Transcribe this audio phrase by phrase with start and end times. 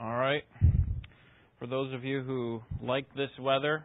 [0.00, 0.44] All right.
[1.58, 3.84] For those of you who like this weather,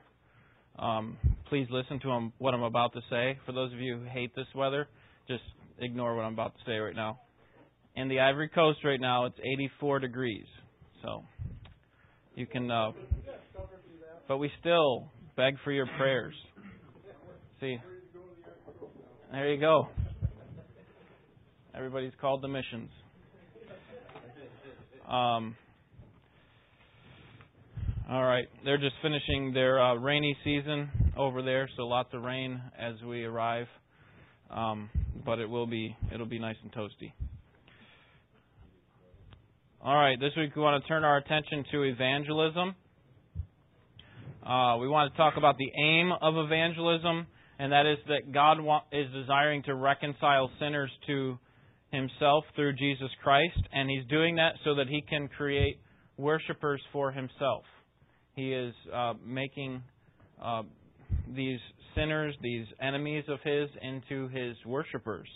[0.78, 1.17] um,
[1.50, 3.39] please listen to what I'm about to say.
[3.47, 4.88] For those of you who hate this weather,
[5.28, 5.41] just
[5.79, 7.20] ignore what I'm about to say right now.
[7.96, 10.46] In the Ivory Coast right now, it's 84 degrees.
[11.02, 11.23] So
[12.35, 12.91] you can, uh,
[14.27, 16.35] but we still beg for your prayers.
[17.59, 17.77] See,
[19.31, 19.88] there you go.
[21.73, 22.91] Everybody's called to missions.
[25.09, 25.55] Um,
[28.09, 32.62] all right, they're just finishing their uh, rainy season over there, so lots of rain
[32.77, 33.67] as we arrive.
[34.49, 34.89] Um,
[35.26, 37.13] but it will be it'll be nice and toasty.
[39.81, 42.76] All right, this week we want to turn our attention to evangelism.
[44.45, 47.26] Uh, we want to talk about the aim of evangelism,
[47.57, 48.57] and that is that God
[48.91, 51.40] is desiring to reconcile sinners to
[51.91, 55.79] Himself through Jesus Christ, and He's doing that so that He can create
[56.17, 57.63] worshipers for Himself.
[58.36, 59.84] He is uh, making
[60.44, 60.63] uh,
[61.35, 61.60] these
[61.96, 65.27] sinners, these enemies of His, into His worshippers.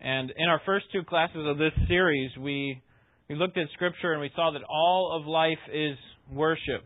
[0.00, 2.82] And in our first two classes of this series, we
[3.28, 5.96] we looked at Scripture and we saw that all of life is
[6.30, 6.84] worship.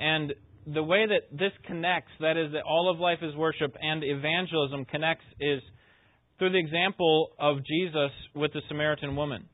[0.00, 0.34] And
[0.66, 4.86] the way that this connects, that is, that all of life is worship and evangelism
[4.86, 5.60] connects, is
[6.38, 9.46] through the example of Jesus with the Samaritan woman.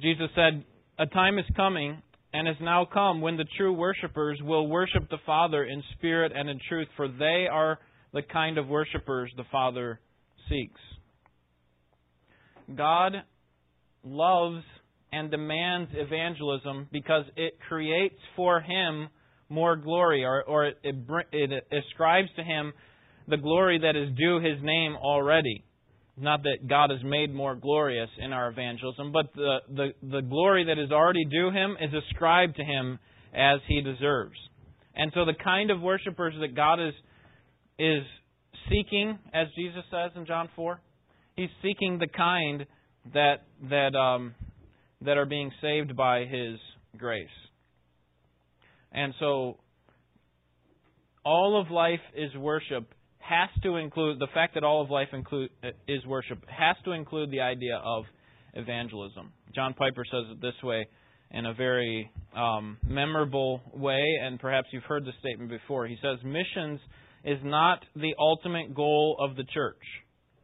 [0.00, 0.64] Jesus said,
[0.98, 2.02] A time is coming
[2.36, 6.50] and has now come when the true worshippers will worship the Father in spirit and
[6.50, 7.78] in truth, for they are
[8.12, 10.00] the kind of worshippers the Father
[10.46, 10.80] seeks.
[12.76, 13.14] God
[14.04, 14.62] loves
[15.12, 19.08] and demands evangelism because it creates for Him
[19.48, 20.94] more glory, or, or it, it,
[21.32, 22.74] it ascribes to Him
[23.28, 25.64] the glory that is due His name already.
[26.18, 30.64] Not that God is made more glorious in our evangelism, but the, the, the glory
[30.64, 32.98] that is already due him is ascribed to him
[33.34, 34.36] as he deserves.
[34.94, 36.94] And so the kind of worshipers that God is
[37.78, 38.02] is
[38.70, 40.80] seeking, as Jesus says in John four,
[41.36, 42.64] He's seeking the kind
[43.12, 44.34] that that um,
[45.02, 46.58] that are being saved by His
[46.96, 47.28] grace.
[48.90, 49.58] And so
[51.24, 52.94] all of life is worship
[53.28, 55.50] has to include the fact that all of life include,
[55.88, 58.04] is worship has to include the idea of
[58.54, 59.32] evangelism.
[59.54, 60.86] John Piper says it this way
[61.32, 65.86] in a very um, memorable way, and perhaps you've heard the statement before.
[65.86, 66.80] He says, Missions
[67.24, 69.82] is not the ultimate goal of the church,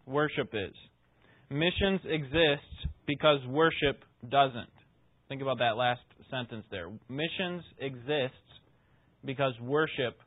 [0.06, 0.74] worship is.
[1.50, 4.70] Missions exists because worship doesn't.
[5.28, 6.00] Think about that last
[6.30, 6.88] sentence there.
[7.08, 8.36] Missions exists
[9.24, 10.18] because worship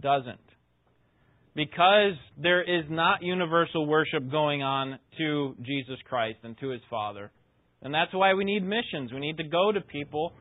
[0.00, 0.40] doesn't
[1.54, 7.30] because there is not universal worship going on to Jesus Christ and to his Father.
[7.82, 9.12] And that's why we need missions.
[9.12, 10.32] We need to go to people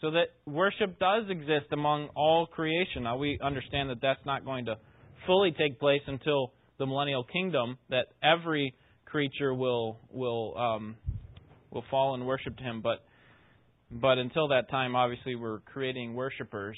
[0.00, 3.04] so that worship does exist among all creation.
[3.04, 4.76] Now, we understand that that's not going to
[5.26, 8.74] fully take place until the millennial kingdom, that every
[9.06, 10.96] creature will will um,
[11.70, 12.82] will fall and worship to him.
[12.82, 12.98] But
[13.90, 16.76] but until that time, obviously, we're creating worshipers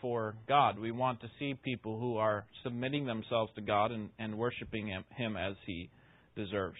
[0.00, 0.78] for God.
[0.78, 5.04] We want to see people who are submitting themselves to God and, and worshiping him,
[5.16, 5.90] him, as He
[6.36, 6.78] deserves.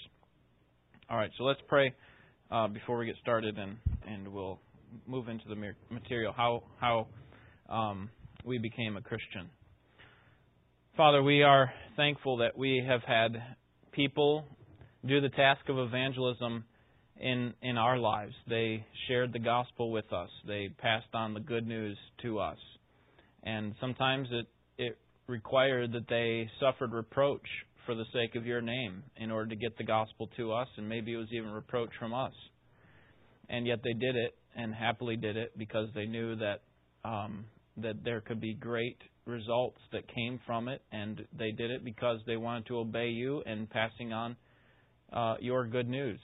[1.10, 1.94] All right, so let's pray
[2.50, 4.58] uh, before we get started, and, and we'll
[5.06, 5.56] move into the
[5.90, 7.06] material how how
[7.68, 8.10] um,
[8.44, 9.50] we became a Christian.
[10.96, 13.42] Father, we are thankful that we have had
[13.92, 14.44] people
[15.06, 16.64] do the task of evangelism
[17.20, 18.34] in in our lives.
[18.48, 20.30] They shared the gospel with us.
[20.46, 22.58] They passed on the good news to us
[23.42, 24.46] and sometimes it
[24.78, 27.46] it required that they suffered reproach
[27.84, 30.88] for the sake of your name in order to get the gospel to us, and
[30.88, 32.32] maybe it was even reproach from us.
[33.48, 36.60] And yet they did it, and happily did it, because they knew that
[37.04, 41.84] um, that there could be great results that came from it, and they did it
[41.84, 44.36] because they wanted to obey you and passing on
[45.12, 46.20] uh, your good news.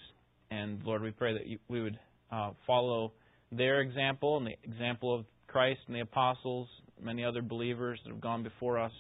[0.51, 1.99] And Lord, we pray that you, we would
[2.31, 3.13] uh, follow
[3.53, 6.69] their example and the example of Christ and the apostles
[7.03, 8.93] many other believers that have gone before us,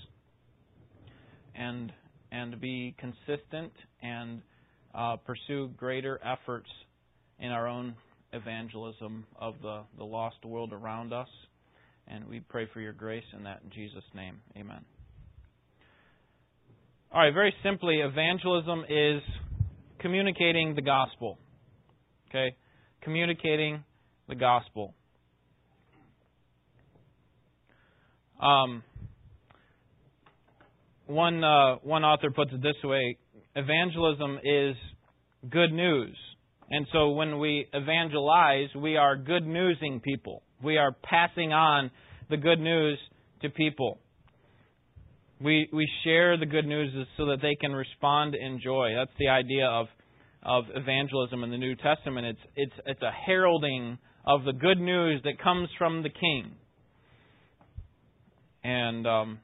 [1.54, 1.92] and
[2.32, 4.42] and be consistent and
[4.94, 6.68] uh, pursue greater efforts
[7.38, 7.94] in our own
[8.32, 11.28] evangelism of the, the lost world around us.
[12.08, 14.40] And we pray for your grace in that in Jesus' name.
[14.56, 14.84] Amen.
[17.12, 19.22] All right, very simply, evangelism is
[20.00, 21.38] communicating the gospel.
[22.28, 22.56] Okay?
[23.02, 23.84] Communicating
[24.28, 24.94] the gospel.
[28.44, 28.82] Um,
[31.06, 33.16] one uh, one author puts it this way:
[33.56, 34.76] evangelism is
[35.50, 36.16] good news,
[36.70, 40.42] And so when we evangelize, we are good newsing people.
[40.62, 41.90] We are passing on
[42.30, 42.98] the good news
[43.42, 43.98] to people.
[45.40, 48.92] We we share the good news so that they can respond in joy.
[48.96, 49.86] That's the idea of
[50.42, 52.26] of evangelism in the New Testament.
[52.26, 56.56] It's it's it's a heralding of the good news that comes from the King.
[58.64, 59.38] And um,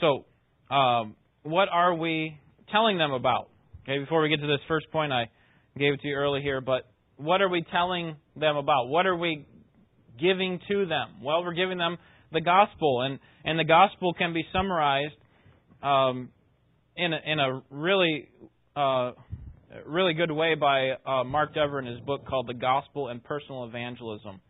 [0.00, 0.24] so,
[0.74, 2.38] um, what are we
[2.70, 3.50] telling them about?
[3.82, 5.28] Okay, before we get to this first point, I
[5.76, 8.88] gave it to you early here, but what are we telling them about?
[8.88, 9.44] What are we
[10.20, 11.22] giving to them?
[11.22, 11.98] Well, we're giving them
[12.32, 15.14] the gospel, and and the gospel can be summarized
[15.82, 16.30] um,
[16.96, 18.28] in a, in a really
[18.74, 19.12] uh,
[19.86, 23.64] really good way by uh, Mark Dever in his book called The Gospel and Personal
[23.64, 24.40] Evangelism.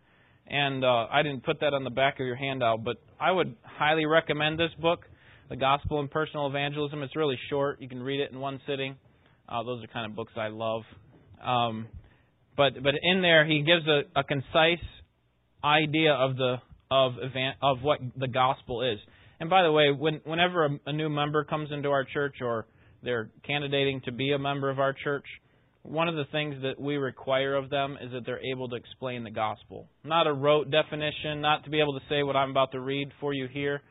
[0.49, 3.57] And uh, I didn't put that on the back of your handout, but I would
[3.65, 5.01] highly recommend this book,
[5.49, 7.03] The Gospel and Personal Evangelism.
[7.03, 8.97] It's really short; you can read it in one sitting.
[9.49, 10.83] Uh, those are kind of books I love.
[11.45, 11.87] Um,
[12.57, 14.85] but but in there, he gives a, a concise
[15.65, 16.57] idea of the
[16.91, 17.15] of
[17.63, 18.99] of what the gospel is.
[19.41, 22.67] And by the way, when, whenever a, a new member comes into our church or
[23.03, 25.27] they're candidating to be a member of our church,
[25.89, 29.25] one of the things that we require of them is that they're able to explain
[29.25, 29.89] the gospel.
[30.05, 33.11] Not a rote definition, not to be able to say what I'm about to read
[33.21, 33.83] for you here,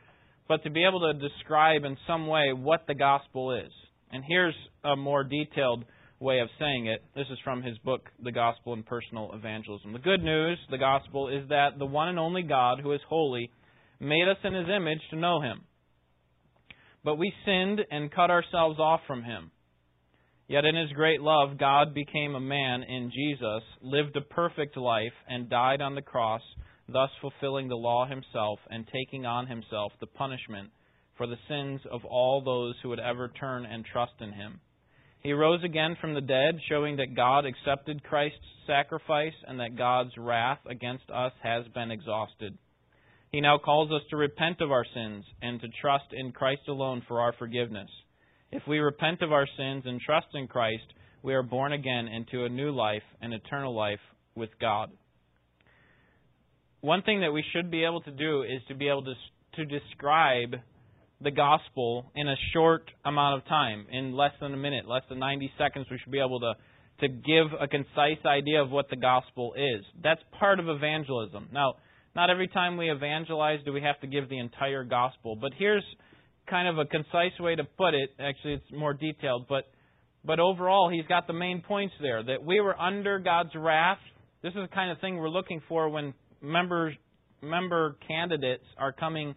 [0.48, 3.72] but to be able to describe in some way what the gospel is.
[4.12, 5.86] And here's a more detailed
[6.20, 7.04] way of saying it.
[7.16, 9.94] This is from his book, The Gospel and Personal Evangelism.
[9.94, 13.52] The good news, the gospel, is that the one and only God, who is holy,
[14.00, 15.62] made us in his image to know him.
[17.04, 19.52] But we sinned and cut ourselves off from him.
[20.48, 25.14] Yet in his great love, God became a man in Jesus, lived a perfect life,
[25.28, 26.42] and died on the cross,
[26.88, 30.70] thus fulfilling the law himself and taking on himself the punishment
[31.18, 34.60] for the sins of all those who would ever turn and trust in him.
[35.24, 38.38] He rose again from the dead, showing that God accepted Christ's
[38.68, 42.56] sacrifice and that God's wrath against us has been exhausted.
[43.32, 47.02] He now calls us to repent of our sins and to trust in Christ alone
[47.08, 47.90] for our forgiveness.
[48.56, 50.86] If we repent of our sins and trust in Christ,
[51.22, 54.00] we are born again into a new life, an eternal life
[54.34, 54.92] with God.
[56.80, 59.14] One thing that we should be able to do is to be able to,
[59.58, 60.56] to describe
[61.20, 65.20] the gospel in a short amount of time, in less than a minute, less than
[65.20, 65.88] 90 seconds.
[65.92, 66.54] We should be able to,
[67.02, 69.84] to give a concise idea of what the gospel is.
[70.02, 71.50] That's part of evangelism.
[71.52, 71.74] Now,
[72.16, 75.84] not every time we evangelize do we have to give the entire gospel, but here's
[76.50, 78.10] kind of a concise way to put it.
[78.20, 79.66] Actually, it's more detailed, but
[80.26, 84.00] but overall, he's got the main points there that we were under God's wrath.
[84.42, 86.96] This is the kind of thing we're looking for when members
[87.42, 89.36] member candidates are coming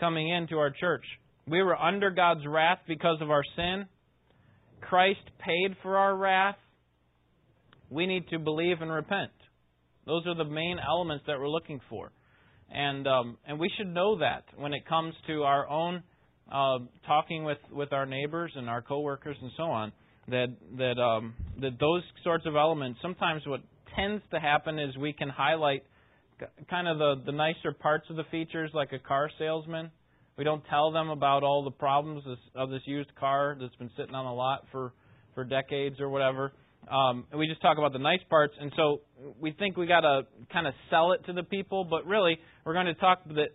[0.00, 1.04] coming into our church.
[1.46, 3.86] We were under God's wrath because of our sin.
[4.80, 6.56] Christ paid for our wrath.
[7.90, 9.30] We need to believe and repent.
[10.06, 12.12] Those are the main elements that we're looking for,
[12.70, 16.02] and um, and we should know that when it comes to our own
[16.50, 19.92] uh, talking with, with our neighbors and our coworkers and so on.
[20.28, 22.98] That that um, that those sorts of elements.
[23.02, 23.60] Sometimes what
[23.94, 25.84] tends to happen is we can highlight
[26.70, 29.90] kind of the the nicer parts of the features, like a car salesman.
[30.38, 32.24] We don't tell them about all the problems
[32.54, 34.94] of this used car that's been sitting on the lot for
[35.34, 36.52] for decades or whatever.
[36.90, 39.00] Um, we just talk about the nice parts, and so
[39.40, 40.22] we think we got to
[40.52, 43.48] kind of sell it to the people, but really we're going to talk that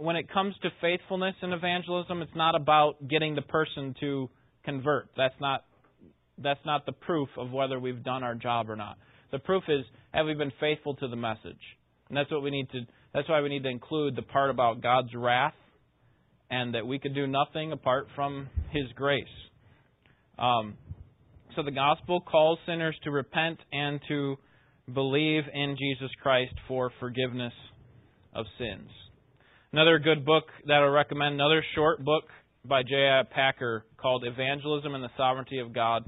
[0.00, 4.30] when it comes to faithfulness in evangelism, it's not about getting the person to
[4.64, 5.08] convert.
[5.16, 5.64] That's not
[6.42, 8.96] that's not the proof of whether we've done our job or not.
[9.30, 11.60] The proof is have we been faithful to the message,
[12.08, 12.80] and that's what we need to.
[13.12, 15.54] That's why we need to include the part about God's wrath,
[16.50, 19.24] and that we could do nothing apart from His grace.
[20.38, 20.74] Um,
[21.54, 24.36] so the gospel calls sinners to repent and to
[24.92, 27.52] believe in Jesus Christ for forgiveness
[28.34, 28.88] of sins.
[29.72, 32.24] Another good book that I'll recommend, another short book
[32.64, 33.22] by J.I.
[33.32, 36.04] Packer called Evangelism and the Sovereignty of God.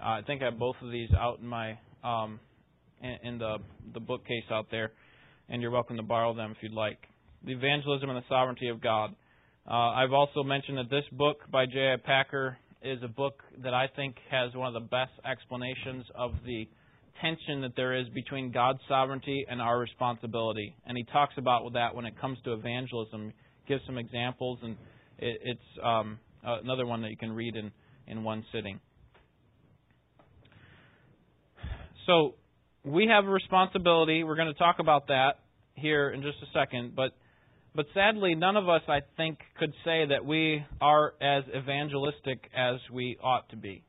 [0.00, 2.40] Uh, I think I have both of these out in my um,
[3.00, 3.58] in, in the
[3.94, 4.90] the bookcase out there,
[5.48, 6.98] and you're welcome to borrow them if you'd like.
[7.44, 9.14] The Evangelism and the Sovereignty of God.
[9.70, 11.98] Uh, I've also mentioned that this book by J.I.
[12.04, 16.66] Packer is a book that I think has one of the best explanations of the
[17.20, 20.74] tension that there is between God's sovereignty and our responsibility.
[20.86, 23.32] And he talks about that when it comes to evangelism.
[23.68, 24.76] Gives some examples, and
[25.18, 27.72] it, it's um, another one that you can read in,
[28.06, 28.78] in one sitting.
[32.06, 32.34] So
[32.84, 34.22] we have a responsibility.
[34.22, 35.40] We're going to talk about that
[35.74, 37.12] here in just a second, but
[37.76, 42.76] but sadly, none of us, I think, could say that we are as evangelistic as
[42.90, 43.84] we ought to be.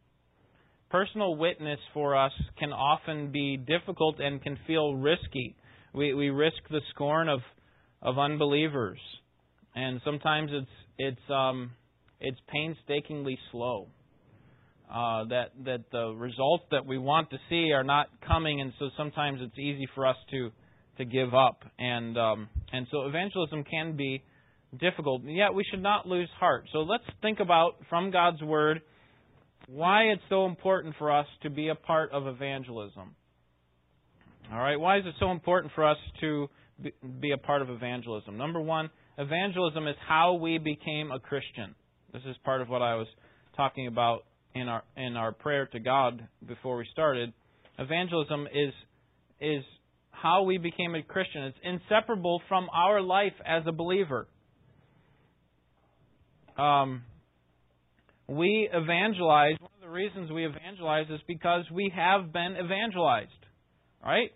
[0.90, 5.56] Personal witness for us can often be difficult and can feel risky.
[5.94, 7.40] We we risk the scorn of
[8.02, 9.00] of unbelievers,
[9.76, 10.68] and sometimes it's
[10.98, 11.72] it's um,
[12.20, 13.88] it's painstakingly slow.
[14.90, 18.90] Uh, that that the results that we want to see are not coming, and so
[18.96, 20.52] sometimes it's easy for us to
[20.98, 24.24] to give up, and um, and so evangelism can be
[24.80, 25.24] difficult.
[25.24, 26.66] And Yet we should not lose heart.
[26.72, 28.82] So let's think about from God's word
[29.68, 33.16] why it's so important for us to be a part of evangelism.
[34.52, 36.48] All right, why is it so important for us to
[37.20, 38.38] be a part of evangelism?
[38.38, 41.76] Number one, evangelism is how we became a Christian.
[42.14, 43.08] This is part of what I was
[43.58, 44.24] talking about
[44.56, 47.34] in our in our prayer to God before we started.
[47.78, 48.74] Evangelism is
[49.42, 49.64] is
[50.12, 51.44] how we became a Christian.
[51.44, 54.28] It's inseparable from our life as a believer.
[56.58, 57.04] Um,
[58.28, 59.56] we evangelize.
[59.60, 63.32] One of the reasons we evangelize is because we have been evangelized.
[64.04, 64.32] Right?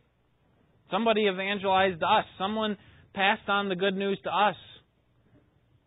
[0.90, 2.26] Somebody evangelized us.
[2.38, 2.78] Someone
[3.14, 4.56] passed on the good news to us.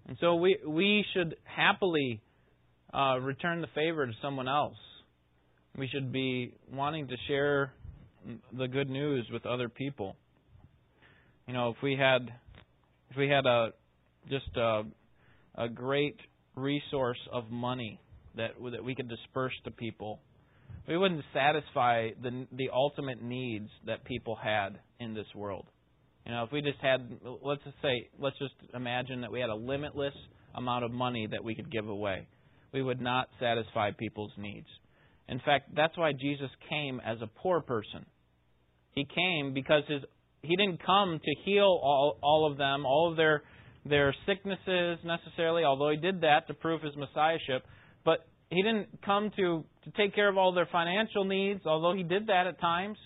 [0.06, 2.20] And so we we should happily
[2.92, 4.76] uh, return the favor to someone else.
[5.76, 7.72] We should be wanting to share
[8.56, 10.16] the good news with other people.
[11.46, 12.30] You know, if we had
[13.10, 13.70] if we had a
[14.28, 14.82] just a
[15.56, 16.16] a great
[16.56, 18.00] resource of money
[18.36, 20.20] that that we could disperse to people,
[20.88, 25.66] we wouldn't satisfy the the ultimate needs that people had in this world.
[26.26, 29.50] You know, if we just had let's just say let's just imagine that we had
[29.50, 30.14] a limitless
[30.54, 32.26] amount of money that we could give away.
[32.72, 34.66] We would not satisfy people's needs.
[35.28, 38.04] In fact, that's why Jesus came as a poor person.
[38.92, 40.02] He came because his
[40.42, 43.42] he didn't come to heal all all of them, all of their
[43.84, 47.64] their sicknesses necessarily, although he did that to prove his messiahship,
[48.04, 52.02] but he didn't come to to take care of all their financial needs, although he
[52.02, 52.96] did that at times.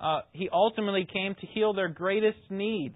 [0.00, 2.92] Uh, he ultimately came to heal their greatest need.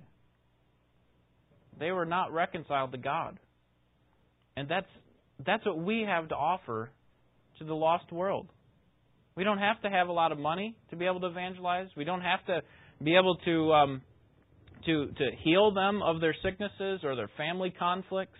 [1.78, 3.38] They were not reconciled to God.
[4.56, 4.88] And that's
[5.44, 6.90] that's what we have to offer
[7.58, 8.49] to the lost world.
[9.37, 11.88] We don't have to have a lot of money to be able to evangelize.
[11.96, 12.62] We don't have to
[13.02, 14.02] be able to um,
[14.86, 18.38] to to heal them of their sicknesses or their family conflicts.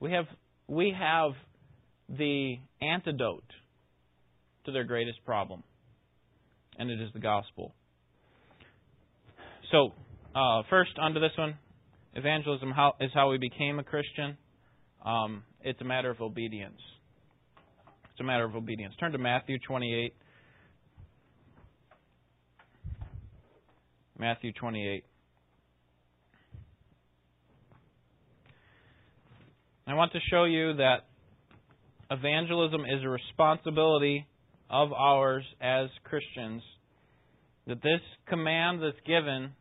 [0.00, 0.26] We have
[0.66, 1.32] we have
[2.08, 3.44] the antidote
[4.64, 5.62] to their greatest problem,
[6.78, 7.74] and it is the gospel.
[9.70, 9.92] So,
[10.34, 11.56] uh, first onto this one,
[12.14, 14.36] evangelism how, is how we became a Christian.
[15.04, 16.80] Um, it's a matter of obedience.
[18.10, 18.94] It's a matter of obedience.
[19.00, 20.14] Turn to Matthew 28.
[24.18, 25.04] Matthew 28.
[29.86, 31.06] I want to show you that
[32.10, 34.26] evangelism is a responsibility
[34.70, 36.62] of ours as Christians.
[37.66, 39.52] That this command that's given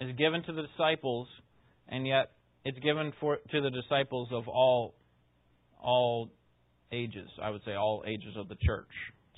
[0.00, 1.28] is given to the disciples,
[1.88, 2.32] and yet
[2.64, 4.94] it's given for to the disciples of all
[5.82, 6.30] all
[6.92, 7.28] ages.
[7.42, 8.88] I would say all ages of the church,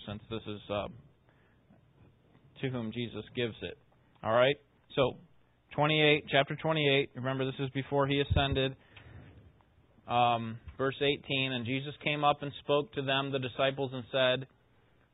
[0.07, 0.89] since this is uh,
[2.61, 3.79] to whom Jesus gives it.
[4.23, 4.57] All right.
[4.95, 5.17] So,
[5.75, 7.11] 28, chapter 28.
[7.17, 8.77] Remember, this is before he ascended.
[10.09, 11.53] Um, verse 18.
[11.53, 14.47] And Jesus came up and spoke to them, the disciples, and said,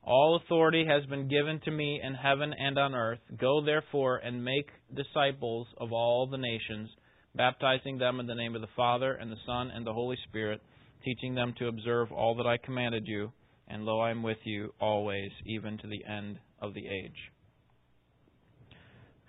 [0.03, 3.19] All authority has been given to me in heaven and on earth.
[3.39, 6.89] Go therefore and make disciples of all the nations,
[7.35, 10.61] baptizing them in the name of the Father and the Son and the Holy Spirit
[11.03, 13.31] teaching them to observe all that I commanded you,
[13.67, 17.15] and lo, I am with you always, even to the end of the age.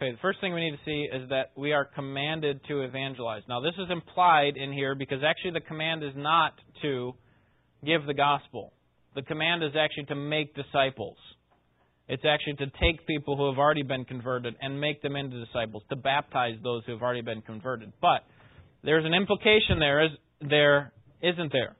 [0.00, 3.42] Okay, the first thing we need to see is that we are commanded to evangelize.
[3.46, 7.12] Now, this is implied in here because actually the command is not to
[7.84, 8.72] give the gospel.
[9.14, 11.18] The command is actually to make disciples.
[12.08, 15.82] It's actually to take people who have already been converted and make them into disciples,
[15.90, 17.92] to baptize those who have already been converted.
[18.00, 18.24] But
[18.82, 21.76] there's an implication there is there isn't there?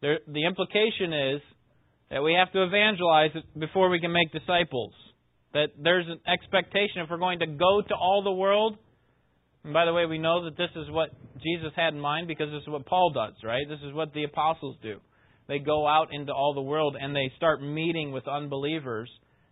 [0.00, 1.42] there the implication is
[2.10, 4.94] that we have to evangelize before we can make disciples.
[5.54, 8.76] That there's an expectation if we're going to go to all the world.
[9.64, 11.10] And by the way, we know that this is what
[11.42, 13.64] Jesus had in mind because this is what Paul does, right?
[13.68, 14.98] This is what the apostles do.
[15.48, 19.10] They go out into all the world and they start meeting with unbelievers,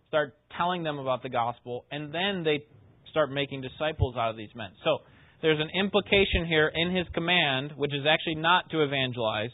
[0.09, 2.65] start telling them about the gospel, and then they
[3.09, 4.69] start making disciples out of these men.
[4.83, 4.99] So,
[5.41, 9.49] there's an implication here in his command, which is actually not to evangelize,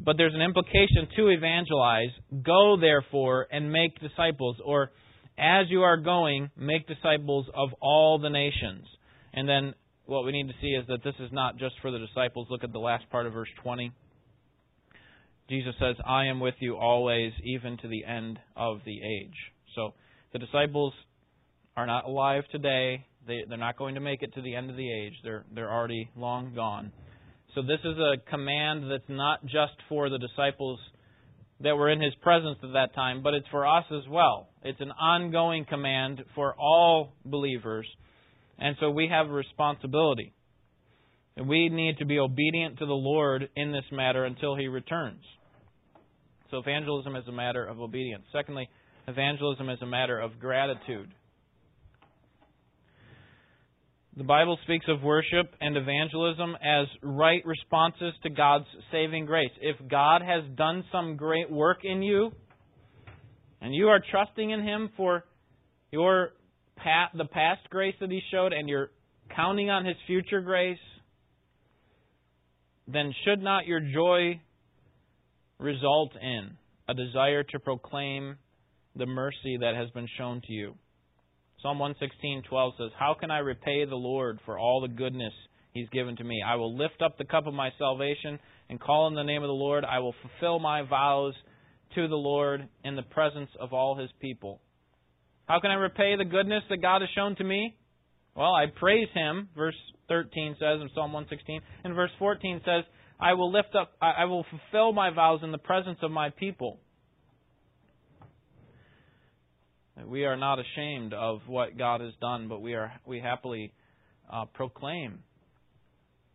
[0.00, 2.10] but there's an implication to evangelize.
[2.42, 4.90] Go, therefore, and make disciples, or
[5.42, 8.86] as you are going, make disciples of all the nations.
[9.32, 9.74] And then
[10.06, 12.46] what we need to see is that this is not just for the disciples.
[12.50, 13.92] Look at the last part of verse 20.
[15.48, 19.34] Jesus says, I am with you always, even to the end of the age.
[19.74, 19.94] So
[20.32, 20.92] the disciples
[21.76, 23.04] are not alive today.
[23.26, 25.14] They, they're not going to make it to the end of the age.
[25.24, 26.92] They're, they're already long gone.
[27.54, 30.78] So this is a command that's not just for the disciples
[31.62, 34.48] that were in his presence at that time, but it's for us as well.
[34.62, 37.86] It's an ongoing command for all believers.
[38.58, 40.34] And so we have a responsibility.
[41.36, 45.22] And we need to be obedient to the Lord in this matter until he returns.
[46.50, 48.24] So evangelism is a matter of obedience.
[48.32, 48.68] Secondly,
[49.08, 51.10] evangelism is a matter of gratitude.
[54.14, 59.50] The Bible speaks of worship and evangelism as right responses to God's saving grace.
[59.58, 62.30] If God has done some great work in you,
[63.62, 65.24] and you are trusting in Him for
[65.90, 66.32] your
[67.14, 68.90] the past grace that He showed, and you're
[69.34, 70.76] counting on His future grace,
[72.86, 74.38] then should not your joy
[75.58, 76.50] result in
[76.86, 78.36] a desire to proclaim
[78.94, 80.74] the mercy that has been shown to you?
[81.62, 85.32] Psalm 116:12 says, "How can I repay the Lord for all the goodness
[85.72, 86.42] he's given to me?
[86.44, 89.48] I will lift up the cup of my salvation and call on the name of
[89.48, 89.84] the Lord.
[89.84, 91.34] I will fulfill my vows
[91.94, 94.60] to the Lord in the presence of all his people."
[95.46, 97.76] How can I repay the goodness that God has shown to me?
[98.34, 99.78] Well, I praise him, verse
[100.08, 102.84] 13 says in Psalm 116, and verse 14 says,
[103.20, 106.80] "I will lift up I will fulfill my vows in the presence of my people."
[110.06, 113.72] We are not ashamed of what God has done, but we are we happily
[114.32, 115.20] uh, proclaim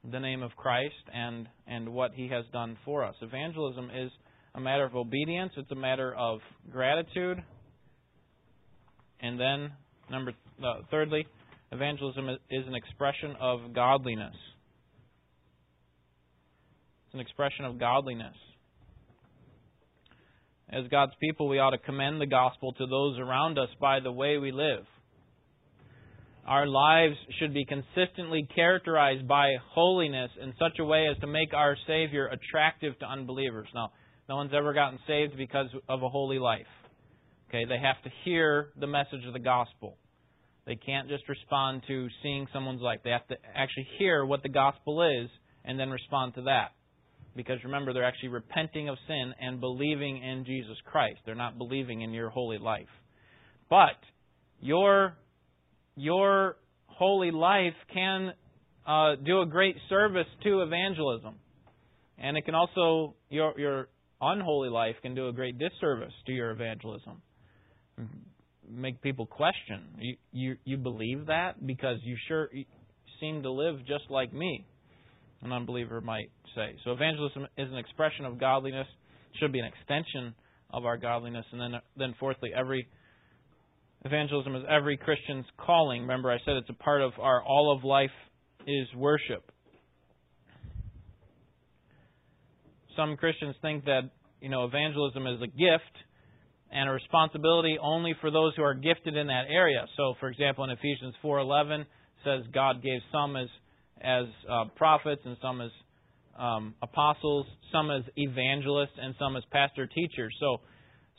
[0.09, 3.15] the name of Christ and and what He has done for us.
[3.21, 4.11] Evangelism is
[4.55, 5.51] a matter of obedience.
[5.57, 6.39] It's a matter of
[6.71, 7.43] gratitude.
[9.19, 9.71] And then,
[10.11, 10.33] number
[10.63, 11.25] uh, thirdly,
[11.71, 14.35] evangelism is an expression of godliness.
[17.07, 18.35] It's an expression of godliness.
[20.69, 24.11] As God's people, we ought to commend the gospel to those around us by the
[24.11, 24.85] way we live.
[26.45, 31.53] Our lives should be consistently characterized by holiness in such a way as to make
[31.53, 33.67] our Savior attractive to unbelievers.
[33.73, 33.91] Now,
[34.27, 36.67] no one's ever gotten saved because of a holy life.
[37.49, 39.97] Okay, they have to hear the message of the gospel.
[40.65, 42.99] They can't just respond to seeing someone's life.
[43.05, 45.29] They have to actually hear what the gospel is
[45.63, 46.71] and then respond to that
[47.37, 51.19] because remember, they're actually repenting of sin and believing in Jesus Christ.
[51.25, 52.89] They're not believing in your holy life.
[53.69, 53.95] But
[54.59, 55.15] your
[55.95, 58.33] your holy life can
[58.85, 61.35] uh, do a great service to evangelism,
[62.17, 63.87] and it can also your your
[64.19, 67.21] unholy life can do a great disservice to your evangelism.
[68.69, 72.49] Make people question you you, you believe that because you sure
[73.19, 74.65] seem to live just like me.
[75.43, 76.75] An unbeliever might say.
[76.83, 78.87] So evangelism is an expression of godliness,
[79.39, 80.33] should be an extension
[80.71, 82.87] of our godliness, and then uh, then fourthly, every
[84.03, 86.01] evangelism is every Christian's calling.
[86.01, 88.11] Remember, I said it's a part of our all of life
[88.65, 89.51] is worship.
[92.95, 94.09] Some Christians think that
[94.41, 95.95] you know evangelism is a gift
[96.71, 99.85] and a responsibility only for those who are gifted in that area.
[99.95, 101.85] So, for example, in Ephesians 4:11
[102.23, 103.47] says God gave some as
[104.01, 105.71] as uh, prophets and some as
[106.37, 110.35] um, apostles, some as evangelists, and some as pastor teachers.
[110.39, 110.57] So,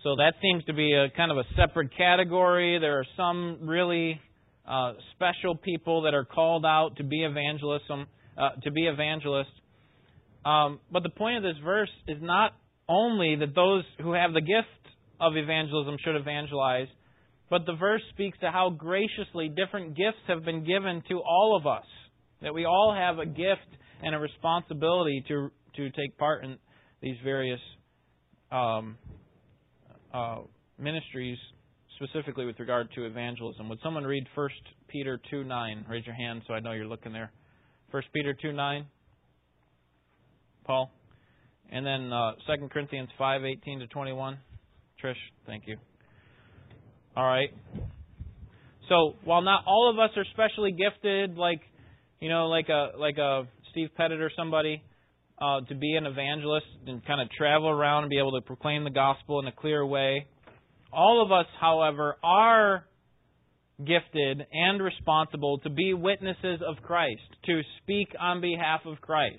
[0.04, 2.78] so that seems to be a kind of a separate category.
[2.78, 4.20] There are some really
[4.66, 9.46] uh, special people that are called out to be evangelism, uh, to be evangelists.
[10.44, 12.52] Um, but the point of this verse is not
[12.88, 14.68] only that those who have the gift
[15.20, 16.86] of evangelism should evangelize,
[17.50, 21.66] but the verse speaks to how graciously different gifts have been given to all of
[21.66, 21.84] us.
[22.42, 23.68] That we all have a gift
[24.02, 26.56] and a responsibility to to take part in
[27.00, 27.60] these various
[28.50, 28.96] um,
[30.12, 30.38] uh,
[30.78, 31.38] ministries,
[31.96, 33.68] specifically with regard to evangelism.
[33.68, 34.48] Would someone read 1
[34.88, 35.86] Peter 2 9?
[35.88, 37.30] Raise your hand so I know you're looking there.
[37.90, 38.86] 1 Peter 2 9.
[40.64, 40.90] Paul.
[41.70, 44.38] And then uh, 2 Corinthians 5 18 to 21.
[45.02, 45.14] Trish,
[45.46, 45.76] thank you.
[47.16, 47.50] All right.
[48.88, 51.60] So while not all of us are specially gifted, like
[52.20, 54.82] you know, like a like a Steve Pettit or somebody,
[55.40, 58.84] uh, to be an evangelist and kind of travel around and be able to proclaim
[58.84, 60.26] the gospel in a clear way.
[60.92, 62.84] All of us, however, are
[63.78, 69.36] gifted and responsible to be witnesses of Christ, to speak on behalf of Christ.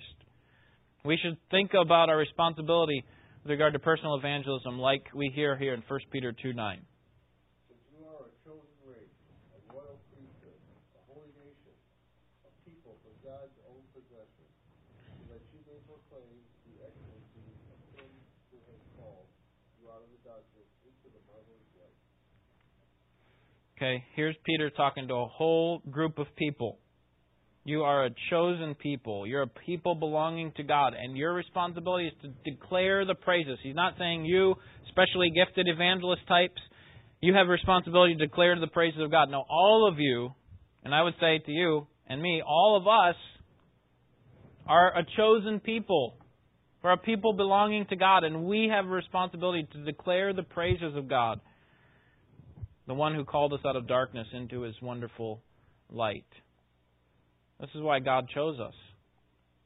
[1.04, 3.04] We should think about our responsibility
[3.42, 6.80] with regard to personal evangelism like we hear here in 1 Peter 2 9.
[23.80, 26.76] Okay, here's Peter talking to a whole group of people.
[27.64, 29.26] You are a chosen people.
[29.26, 33.58] You're a people belonging to God, and your responsibility is to declare the praises.
[33.62, 34.54] He's not saying you,
[34.90, 36.60] specially gifted evangelist types,
[37.22, 39.30] you have a responsibility to declare the praises of God.
[39.30, 40.28] No, all of you,
[40.84, 43.16] and I would say to you and me, all of us
[44.66, 46.18] are a chosen people.
[46.82, 50.94] We're a people belonging to God, and we have a responsibility to declare the praises
[50.94, 51.40] of God
[52.90, 55.40] the one who called us out of darkness into his wonderful
[55.92, 56.26] light.
[57.60, 58.74] This is why God chose us.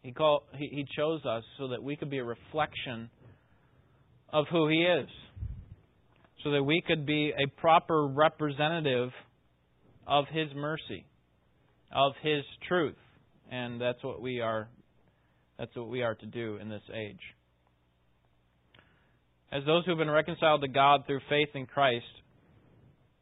[0.03, 3.09] He, called, he, he chose us so that we could be a reflection
[4.31, 5.09] of who He is,
[6.43, 9.09] so that we could be a proper representative
[10.07, 11.07] of His mercy,
[11.91, 12.99] of His truth,
[13.51, 14.69] and that's what we are.
[15.59, 17.21] That's what we are to do in this age.
[19.51, 22.05] As those who have been reconciled to God through faith in Christ,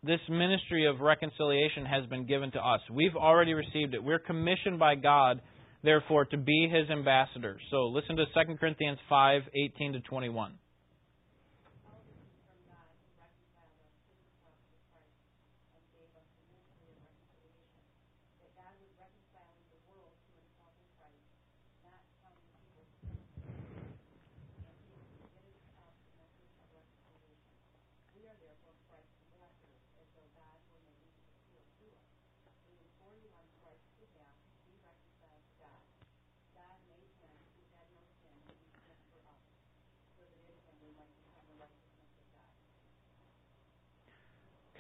[0.05, 2.81] this ministry of reconciliation has been given to us.
[2.91, 4.03] We've already received it.
[4.03, 5.41] We're commissioned by God,
[5.85, 7.61] therefore, to be His ambassadors.
[7.71, 10.55] So listen to 2 Corinthians 5 18 to 21.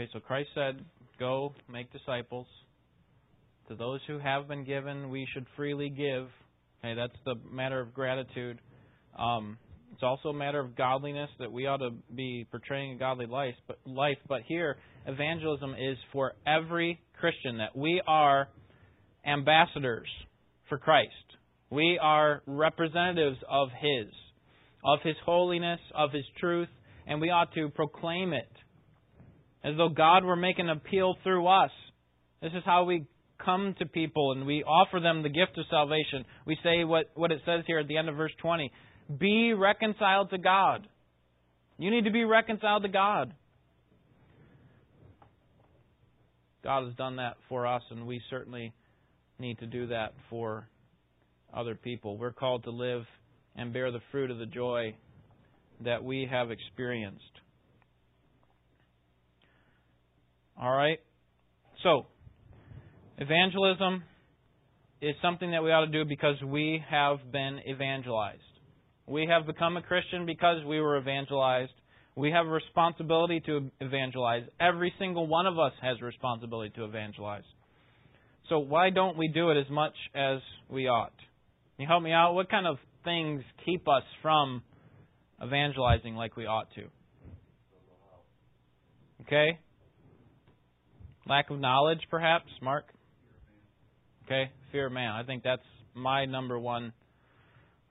[0.02, 0.84] Okay, so Christ said,
[1.20, 2.48] Go make disciples.
[3.68, 6.26] To those who have been given, we should freely give.
[6.82, 8.58] Okay, that's the matter of gratitude.
[9.16, 9.58] Um,
[9.92, 13.54] it's also a matter of godliness that we ought to be portraying a godly life.
[13.68, 18.48] But life, but here, evangelism is for every Christian that we are
[19.24, 20.08] ambassadors
[20.68, 21.10] for Christ.
[21.70, 24.12] We are representatives of His,
[24.84, 26.68] of His holiness, of His truth,
[27.06, 28.51] and we ought to proclaim it
[29.64, 31.70] as though God were making an appeal through us.
[32.40, 33.06] This is how we
[33.44, 36.24] come to people and we offer them the gift of salvation.
[36.46, 38.72] We say what, what it says here at the end of verse 20
[39.18, 40.86] Be reconciled to God.
[41.78, 43.34] You need to be reconciled to God.
[46.62, 48.72] God has done that for us, and we certainly
[49.40, 50.68] need to do that for
[51.52, 52.16] other people.
[52.16, 53.02] We're called to live
[53.56, 54.94] and bear the fruit of the joy
[55.84, 57.24] that we have experienced.
[60.62, 61.00] All right?
[61.82, 62.06] So,
[63.18, 64.04] evangelism
[65.00, 68.40] is something that we ought to do because we have been evangelized.
[69.08, 71.72] We have become a Christian because we were evangelized.
[72.14, 74.44] We have a responsibility to evangelize.
[74.60, 77.42] Every single one of us has a responsibility to evangelize.
[78.48, 81.16] So why don't we do it as much as we ought?
[81.74, 82.34] Can you help me out?
[82.34, 84.62] What kind of things keep us from
[85.44, 86.84] evangelizing like we ought to?
[89.22, 89.58] Okay?
[91.26, 92.84] Lack of knowledge, perhaps, Mark?
[94.26, 95.10] Okay, fear of man.
[95.10, 95.62] I think that's
[95.94, 96.92] my number one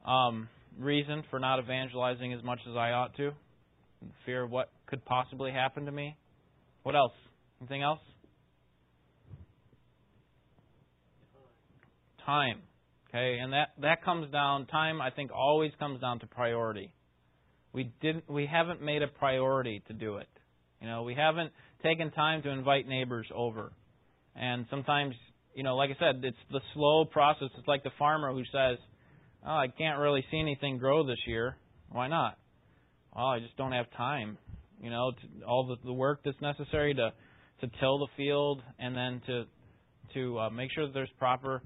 [0.05, 3.31] um, reason for not evangelizing as much as I ought to.
[4.25, 6.17] Fear of what could possibly happen to me.
[6.83, 7.13] What else?
[7.61, 7.99] Anything else?
[12.25, 12.61] Time.
[13.09, 14.65] Okay, and that that comes down.
[14.67, 16.91] Time, I think, always comes down to priority.
[17.73, 18.29] We didn't.
[18.29, 20.27] We haven't made a priority to do it.
[20.81, 21.51] You know, we haven't
[21.83, 23.71] taken time to invite neighbors over.
[24.35, 25.15] And sometimes,
[25.53, 27.49] you know, like I said, it's the slow process.
[27.57, 28.77] It's like the farmer who says,
[29.45, 31.57] "Oh, I can't really see anything grow this year.
[31.89, 32.37] Why not?
[33.15, 34.37] Well, I just don't have time.
[34.81, 37.13] You know, to, all the, the work that's necessary to
[37.61, 39.45] to till the field and then to
[40.13, 41.61] to uh, make sure that there's proper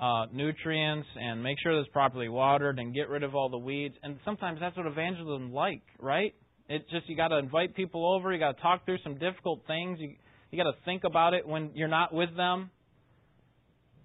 [0.00, 3.58] uh, nutrients and make sure that it's properly watered and get rid of all the
[3.58, 3.94] weeds.
[4.02, 6.34] And sometimes that's what evangelism like, right?
[6.68, 8.32] It's just you got to invite people over.
[8.32, 9.98] You got to talk through some difficult things.
[10.00, 10.14] You
[10.50, 12.70] you got to think about it when you're not with them.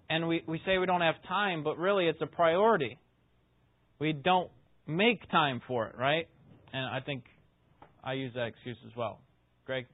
[0.09, 2.99] And we we say we don't have time, but really it's a priority.
[3.99, 4.49] We don't
[4.87, 6.27] make time for it, right?
[6.71, 7.25] And I think
[8.03, 9.19] I use that excuse as well.
[9.65, 9.85] Greg.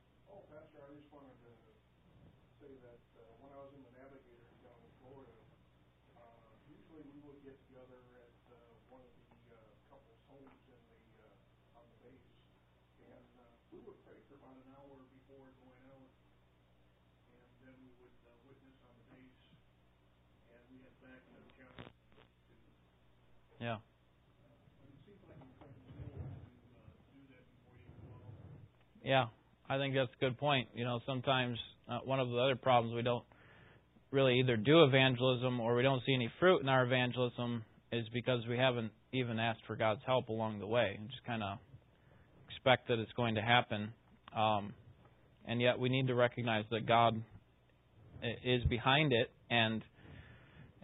[23.60, 23.76] Yeah.
[29.10, 29.26] Yeah,
[29.68, 30.68] I think that's a good point.
[30.76, 31.58] You know, sometimes
[31.90, 33.24] uh, one of the other problems we don't
[34.12, 38.42] really either do evangelism or we don't see any fruit in our evangelism is because
[38.48, 41.58] we haven't even asked for God's help along the way and just kind of
[42.52, 43.90] expect that it's going to happen.
[44.38, 44.74] Um,
[45.48, 47.20] and yet we need to recognize that God
[48.46, 49.82] is behind it and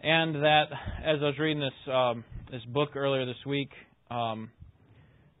[0.02, 0.64] and that
[1.04, 3.70] as I was reading this um, this book earlier this week,
[4.10, 4.50] um,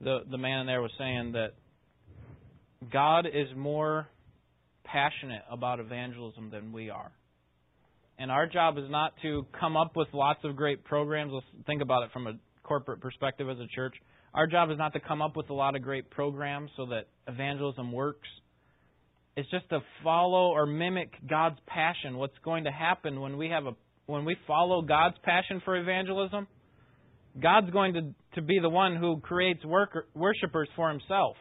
[0.00, 1.54] the the man in there was saying that
[2.92, 4.08] God is more
[4.84, 7.10] passionate about evangelism than we are.
[8.18, 11.32] And our job is not to come up with lots of great programs.
[11.32, 13.94] Let's think about it from a corporate perspective as a church.
[14.34, 17.08] Our job is not to come up with a lot of great programs so that
[17.26, 18.28] evangelism works.
[19.36, 22.16] It's just to follow or mimic God's passion.
[22.16, 23.72] What's going to happen when we have a
[24.06, 26.46] when we follow God's passion for evangelism?
[27.40, 31.36] God's going to, to be the one who creates worker, worshipers for himself.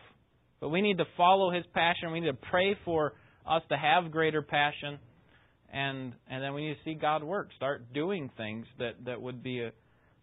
[0.60, 2.12] But we need to follow his passion.
[2.12, 3.14] We need to pray for
[3.46, 5.00] us to have greater passion
[5.76, 7.50] and and then we need to see God work.
[7.58, 9.70] Start doing things that that would be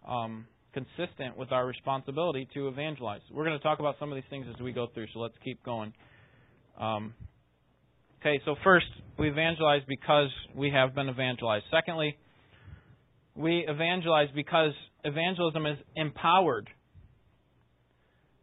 [0.09, 3.21] um, consistent with our responsibility to evangelize.
[3.31, 5.07] We're going to talk about some of these things as we go through.
[5.13, 5.93] So let's keep going.
[6.81, 7.15] Um,
[8.21, 8.87] okay, so first
[9.19, 11.67] we evangelize because we have been evangelized.
[11.71, 12.17] Secondly,
[13.35, 14.73] we evangelize because
[15.05, 16.69] evangelism is empowered.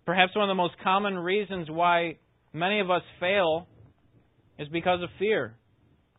[0.09, 2.17] Perhaps one of the most common reasons why
[2.51, 3.67] many of us fail
[4.57, 5.53] is because of fear.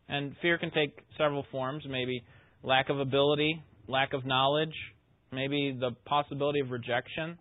[0.07, 2.23] And fear can take several forms maybe
[2.63, 4.73] lack of ability, lack of knowledge,
[5.33, 7.37] maybe the possibility of rejection.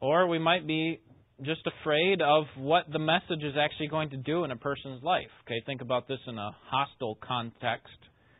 [0.00, 0.98] Or we might be
[1.40, 5.30] just afraid of what the message is actually going to do in a person's life.
[5.46, 7.94] Okay, think about this in a hostile context.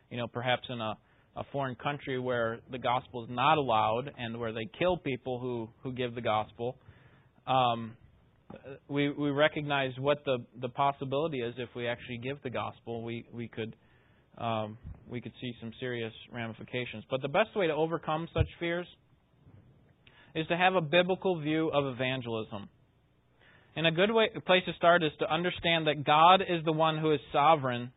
[0.09, 0.97] You know, perhaps in a,
[1.35, 5.69] a foreign country where the gospel is not allowed and where they kill people who,
[5.81, 6.77] who give the gospel.
[7.47, 7.97] Um,
[8.87, 13.03] we we recognize what the the possibility is if we actually give the gospel.
[13.03, 13.75] We we could
[14.37, 14.77] um,
[15.09, 17.03] we could see some serious ramifications.
[17.09, 18.87] But the best way to overcome such fears
[20.35, 22.69] is to have a biblical view of evangelism.
[23.75, 26.97] And a good way, place to start is to understand that God is the one
[26.97, 27.91] who is sovereign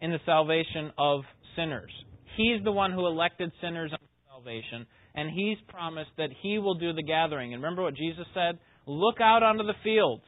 [0.00, 1.22] in the salvation of
[1.56, 1.92] sinners.
[2.38, 6.92] He's the one who elected sinners unto salvation, and He's promised that He will do
[6.92, 7.52] the gathering.
[7.52, 8.60] And remember what Jesus said?
[8.86, 10.22] Look out onto the fields.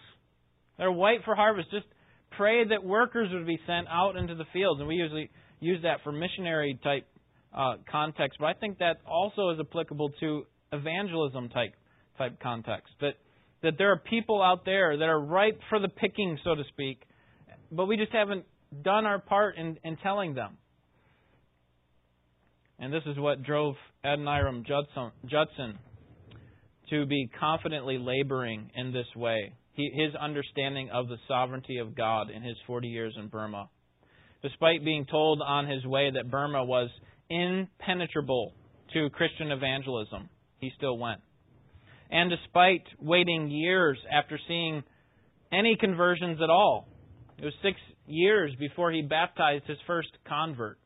[0.76, 1.70] They're white for harvest.
[1.70, 1.86] Just
[2.36, 4.80] pray that workers would be sent out into the fields.
[4.80, 7.06] And we usually use that for missionary type
[7.56, 11.74] uh, context, but I think that also is applicable to evangelism type
[12.18, 12.92] type context.
[13.00, 13.14] That
[13.62, 17.02] that there are people out there that are ripe for the picking, so to speak,
[17.70, 18.46] but we just haven't
[18.82, 20.56] done our part in, in telling them.
[22.80, 25.78] And this is what drove Adoniram Judson, Judson
[26.88, 29.52] to be confidently laboring in this way.
[29.74, 33.68] He, his understanding of the sovereignty of God in his 40 years in Burma.
[34.42, 36.88] Despite being told on his way that Burma was
[37.28, 38.54] impenetrable
[38.94, 41.20] to Christian evangelism, he still went.
[42.10, 44.82] And despite waiting years after seeing
[45.52, 46.88] any conversions at all,
[47.38, 50.79] it was six years before he baptized his first convert.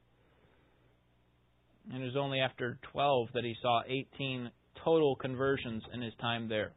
[1.93, 4.51] And it was only after 12 that he saw 18
[4.85, 6.73] total conversions in his time there.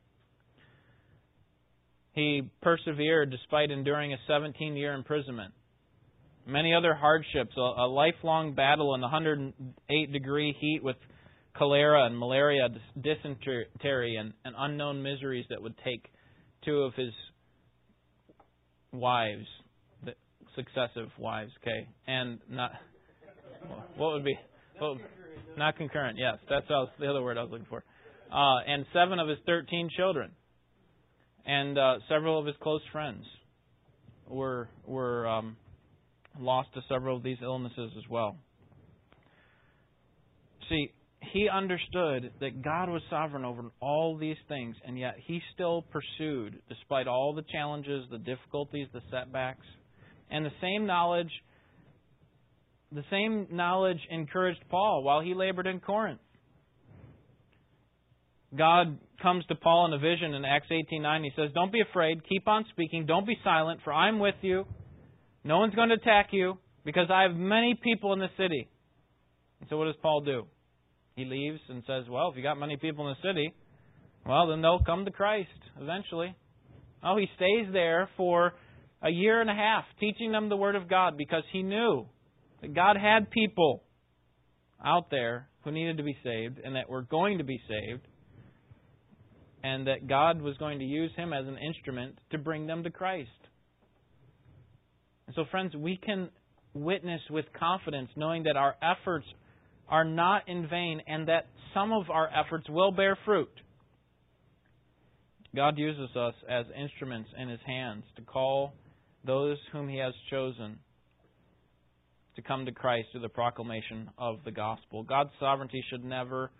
[2.13, 5.53] He persevered despite enduring a 17 year imprisonment.
[6.47, 10.95] Many other hardships, a, lifelong battle in the 108 degree heat with
[11.57, 12.69] cholera and malaria,
[13.01, 16.05] dysentery, and, and unknown miseries that would take
[16.63, 17.11] two of his
[18.93, 19.45] wives,
[20.05, 20.13] the
[20.55, 22.71] successive wives, okay, and not
[23.97, 24.39] what would be
[24.79, 24.97] well,
[25.57, 26.17] not concurrent.
[26.17, 27.83] Yes, that's the other word I was looking for
[28.31, 30.31] uh, and seven of his 13 children,
[31.45, 33.23] and uh, several of his close friends
[34.27, 35.55] were were um,
[36.39, 38.37] lost to several of these illnesses as well.
[40.69, 40.91] See,
[41.31, 46.59] he understood that God was sovereign over all these things, and yet he still pursued,
[46.67, 49.65] despite all the challenges, the difficulties, the setbacks,
[50.29, 51.31] and the same knowledge.
[52.91, 56.21] The same knowledge encouraged Paul while he labored in Corinth.
[58.55, 61.23] God comes to Paul in a vision in Acts 18:9.
[61.23, 62.23] He says, "Don't be afraid.
[62.23, 63.05] Keep on speaking.
[63.05, 64.65] Don't be silent, for I'm with you.
[65.43, 68.69] No one's going to attack you because I have many people in the city."
[69.59, 70.47] And so what does Paul do?
[71.17, 73.51] He leaves and says, "Well, if you got many people in the city,
[74.25, 76.33] well, then they'll come to Christ eventually."
[77.03, 78.53] Oh, he stays there for
[79.01, 82.07] a year and a half teaching them the word of God because he knew
[82.61, 83.83] that God had people
[84.83, 88.01] out there who needed to be saved and that were going to be saved
[89.63, 92.89] and that God was going to use him as an instrument to bring them to
[92.89, 93.29] Christ.
[95.25, 96.29] And so, friends, we can
[96.73, 99.25] witness with confidence knowing that our efforts
[99.89, 103.49] are not in vain and that some of our efforts will bear fruit.
[105.55, 108.73] God uses us as instruments in His hands to call
[109.25, 110.77] those whom He has chosen
[112.37, 115.03] to come to Christ through the proclamation of the gospel.
[115.03, 116.51] God's sovereignty should never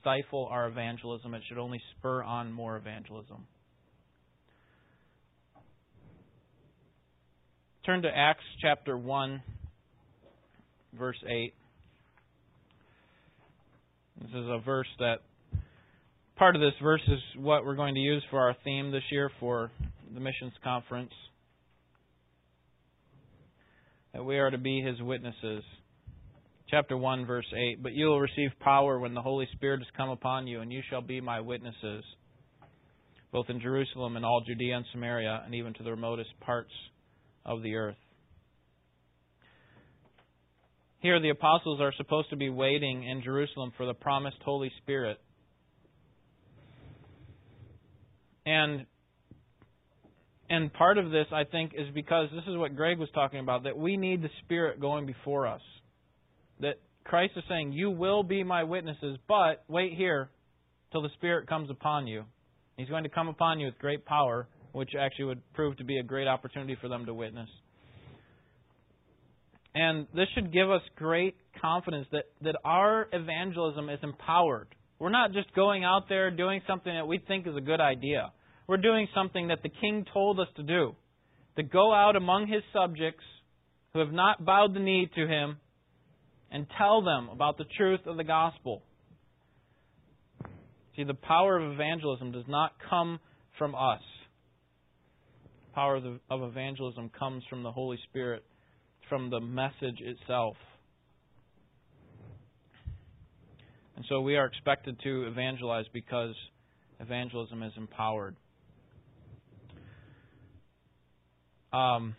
[0.00, 3.46] stifle our evangelism, it should only spur on more evangelism.
[7.86, 9.42] Turn to Acts chapter 1,
[10.98, 11.54] verse 8.
[14.20, 15.16] This is a verse that
[16.36, 19.30] part of this verse is what we're going to use for our theme this year
[19.38, 19.70] for
[20.14, 21.12] the missions conference.
[24.14, 25.64] That we are to be his witnesses.
[26.68, 27.82] Chapter 1, verse 8.
[27.82, 30.82] But you will receive power when the Holy Spirit has come upon you, and you
[30.90, 32.04] shall be my witnesses,
[33.32, 36.72] both in Jerusalem and all Judea and Samaria, and even to the remotest parts
[37.46, 37.96] of the earth.
[40.98, 45.18] Here, the apostles are supposed to be waiting in Jerusalem for the promised Holy Spirit.
[48.44, 48.86] And
[50.52, 53.64] and part of this, I think, is because this is what Greg was talking about
[53.64, 55.62] that we need the Spirit going before us.
[56.60, 60.28] That Christ is saying, You will be my witnesses, but wait here
[60.92, 62.24] till the Spirit comes upon you.
[62.76, 65.96] He's going to come upon you with great power, which actually would prove to be
[65.96, 67.48] a great opportunity for them to witness.
[69.74, 74.68] And this should give us great confidence that, that our evangelism is empowered.
[74.98, 78.32] We're not just going out there doing something that we think is a good idea.
[78.66, 80.94] We're doing something that the king told us to do
[81.56, 83.24] to go out among his subjects
[83.92, 85.56] who have not bowed the knee to him
[86.50, 88.82] and tell them about the truth of the gospel.
[90.96, 93.18] See, the power of evangelism does not come
[93.58, 94.02] from us.
[95.68, 98.44] The power of, the, of evangelism comes from the Holy Spirit
[99.08, 100.56] from the message itself.
[103.96, 106.34] And so we are expected to evangelize because
[107.00, 108.36] evangelism is empowered.
[111.72, 112.14] Um,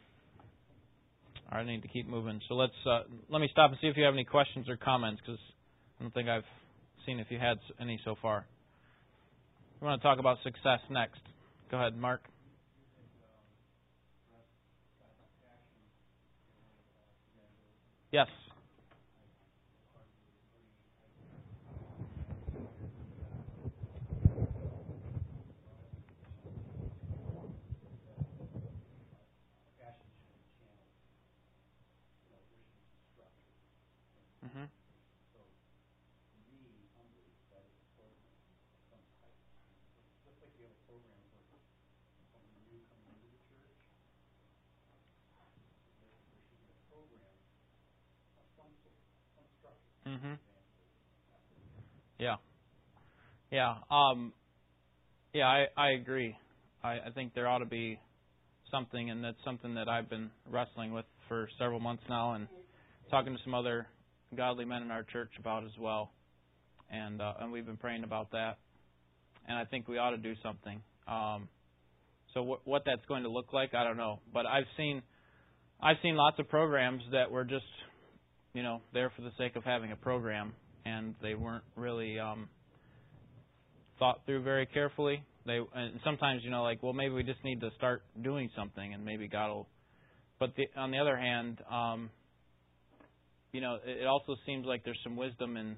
[1.50, 2.42] I need to keep moving.
[2.48, 5.22] So let's uh, let me stop and see if you have any questions or comments
[5.24, 5.40] because
[6.00, 6.44] I don't think I've
[7.06, 8.46] seen if you had any so far.
[9.80, 11.20] We want to talk about success next.
[11.70, 12.22] Go ahead, Mark.
[18.12, 18.28] Yes.
[53.54, 53.76] Yeah.
[53.92, 54.34] Um,
[55.32, 56.36] yeah, I, I agree.
[56.84, 58.00] I, I think there ought to be
[58.72, 62.48] something, and that's something that I've been wrestling with for several months now, and
[63.12, 63.86] talking to some other
[64.36, 66.12] godly men in our church about as well.
[66.92, 68.58] And uh, and we've been praying about that,
[69.48, 70.82] and I think we ought to do something.
[71.08, 71.48] Um,
[72.34, 75.04] so what what that's going to look like, I don't know, but I've seen
[75.80, 77.66] I've seen lots of programs that were just
[78.56, 80.54] you know, there for the sake of having a program,
[80.86, 82.50] and they weren't really um,
[84.00, 85.24] thought through very carefully.
[85.46, 88.94] They and sometimes you know, like, well, maybe we just need to start doing something,
[88.94, 89.68] and maybe God will.
[90.40, 92.10] But the, on the other hand, um,
[93.52, 95.76] you know, it, it also seems like there's some wisdom in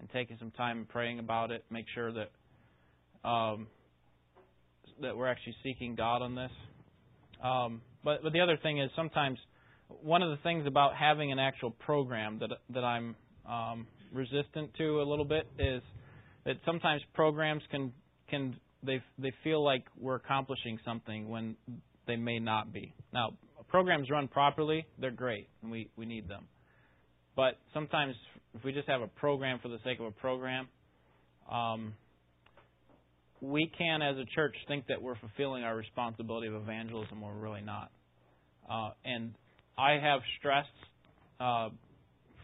[0.00, 1.64] in taking some time and praying about it.
[1.70, 3.66] Make sure that um,
[5.02, 6.50] that we're actually seeking God on this.
[7.42, 9.38] Um, but but the other thing is sometimes
[9.88, 13.14] one of the things about having an actual program that that I'm
[13.48, 15.82] um, resistant to a little bit is
[16.46, 17.92] that sometimes programs can
[18.30, 21.56] can they they feel like we're accomplishing something when
[22.06, 22.94] they may not be.
[23.12, 23.30] Now,
[23.68, 26.44] programs run properly, they're great, and we we need them.
[27.34, 28.14] But sometimes
[28.54, 30.68] if we just have a program for the sake of a program,
[31.50, 31.92] um,
[33.42, 37.60] we can, as a church, think that we're fulfilling our responsibility of evangelism we're really
[37.60, 37.90] not.
[38.70, 39.34] Uh, and
[39.76, 40.68] I have stressed
[41.38, 41.68] uh,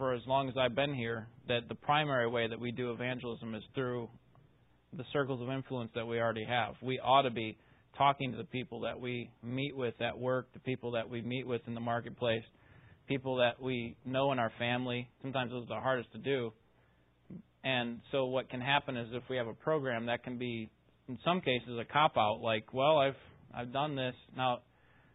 [0.03, 3.55] for as long as I've been here that the primary way that we do evangelism
[3.55, 4.09] is through
[4.97, 6.75] the circles of influence that we already have.
[6.83, 7.57] We ought to be
[7.97, 11.47] talking to the people that we meet with at work, the people that we meet
[11.47, 12.43] with in the marketplace,
[13.07, 15.09] people that we know in our family.
[15.23, 16.53] Sometimes those are the hardest to do.
[17.63, 20.69] And so what can happen is if we have a program that can be
[21.09, 22.41] in some cases a cop out.
[22.43, 23.15] Like, well, I've
[23.55, 24.63] I've done this now.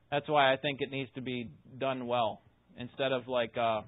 [0.10, 2.40] That's why I think it needs to be done well
[2.80, 3.82] instead of like, uh,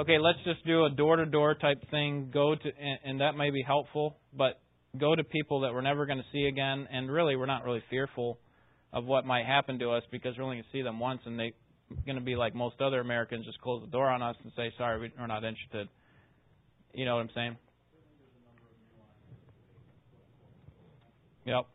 [0.00, 2.30] okay, let's just do a door to door type thing.
[2.32, 4.60] Go to and, and that may be helpful, but
[4.98, 7.82] go to people that we're never going to see again, and really we're not really
[7.90, 8.38] fearful
[8.92, 11.38] of what might happen to us because we're only going to see them once, and
[11.38, 11.52] they're
[12.06, 14.72] going to be like most other Americans, just close the door on us and say,
[14.76, 15.88] sorry, we're not interested.
[16.92, 17.56] You know what I'm saying?
[21.46, 21.66] Yep.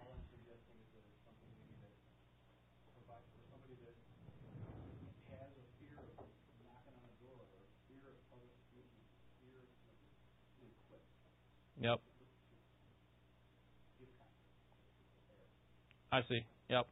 [11.85, 11.99] Yep.
[16.11, 16.39] I see.
[16.67, 16.87] Yep.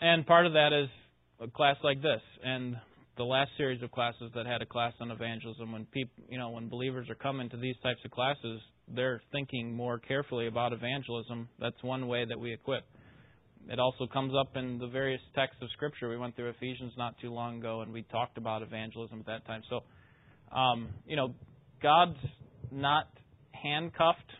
[0.00, 0.88] And part of that is
[1.40, 2.76] a class like this, and
[3.16, 5.70] the last series of classes that had a class on evangelism.
[5.70, 9.72] When people, you know, when believers are coming to these types of classes, they're thinking
[9.72, 11.48] more carefully about evangelism.
[11.60, 12.82] That's one way that we equip.
[13.68, 16.08] It also comes up in the various texts of Scripture.
[16.08, 19.46] We went through Ephesians not too long ago, and we talked about evangelism at that
[19.46, 19.62] time.
[19.70, 19.82] So,
[20.56, 21.34] um, you know,
[21.80, 22.18] God's
[22.72, 23.06] not
[23.62, 24.30] handcuffed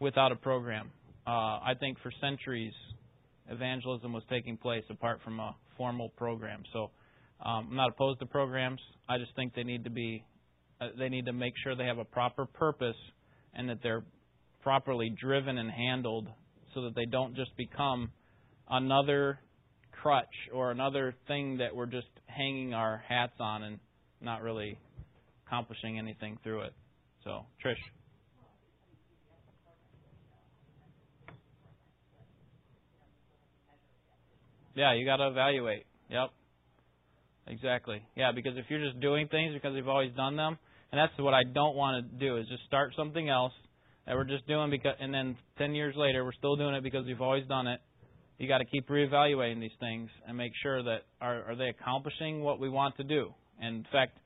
[0.00, 0.90] without a program.
[1.26, 2.72] Uh, I think for centuries,
[3.48, 6.62] evangelism was taking place apart from a formal program.
[6.72, 6.90] So
[7.44, 8.80] um, I'm not opposed to programs.
[9.08, 10.24] I just think they need to be
[10.80, 12.96] uh, they need to make sure they have a proper purpose
[13.54, 14.04] and that they're
[14.62, 16.28] properly driven and handled
[16.74, 18.10] so that they don't just become
[18.68, 19.38] another
[20.02, 23.78] crutch or another thing that we're just hanging our hats on and
[24.20, 24.78] not really
[25.46, 26.74] accomplishing anything through it.
[27.24, 27.74] So, Trish.
[34.76, 35.86] Yeah, you got to evaluate.
[36.10, 36.30] Yep.
[37.48, 38.02] Exactly.
[38.14, 40.58] Yeah, because if you're just doing things because you've always done them,
[40.92, 43.52] and that's what I don't want to do is just start something else
[44.06, 47.06] that we're just doing because, and then ten years later we're still doing it because
[47.06, 47.80] we've always done it.
[48.38, 52.42] You got to keep reevaluating these things and make sure that are are they accomplishing
[52.42, 53.32] what we want to do.
[53.60, 54.18] And in fact,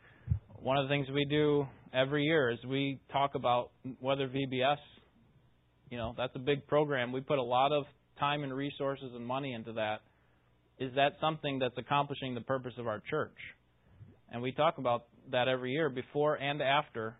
[0.56, 3.70] one of the things we do every year is we talk about
[4.00, 4.78] whether VBS,
[5.90, 7.12] you know, that's a big program.
[7.12, 7.84] We put a lot of
[8.18, 10.00] time and resources and money into that
[10.80, 13.36] is that something that's accomplishing the purpose of our church?
[14.32, 17.16] And we talk about that every year, before and after,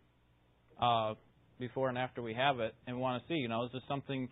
[0.81, 1.15] uh,
[1.59, 4.29] before and after we have it, and want to see, you know, is this something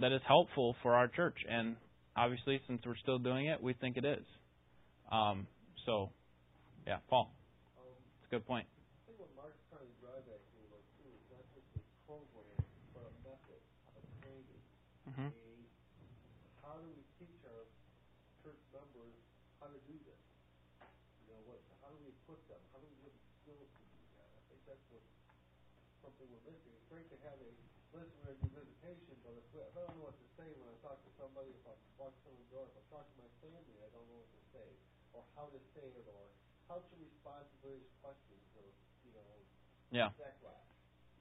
[0.00, 1.36] that is helpful for our church?
[1.48, 1.76] And
[2.16, 4.24] obviously, since we're still doing it, we think it is.
[5.10, 5.46] Um,
[5.86, 6.10] so,
[6.86, 7.32] yeah, Paul,
[8.20, 8.66] it's a good point.
[26.94, 27.50] Great to have a
[27.90, 30.70] listener and do visitation, but if, we if I don't know what to say when
[30.70, 33.30] I talk to somebody, if I walk through the door, if I talk to my
[33.42, 34.68] family, I don't know what to say,
[35.10, 36.22] or how to say it, or
[36.70, 38.66] how to respond to various questions, or,
[39.02, 39.26] you know,
[39.90, 40.14] yeah.
[40.22, 40.62] that class.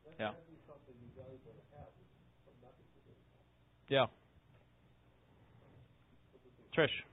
[0.05, 0.29] That, yeah.
[0.37, 2.03] That'd be something you guys want to have, to
[3.01, 3.13] do.
[3.89, 4.13] Yeah.
[6.77, 7.12] Trish.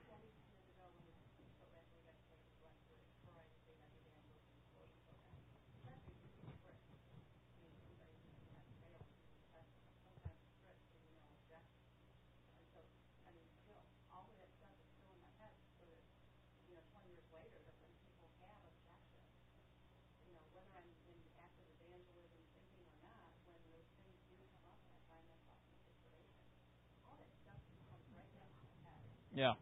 [29.41, 29.53] Yeah.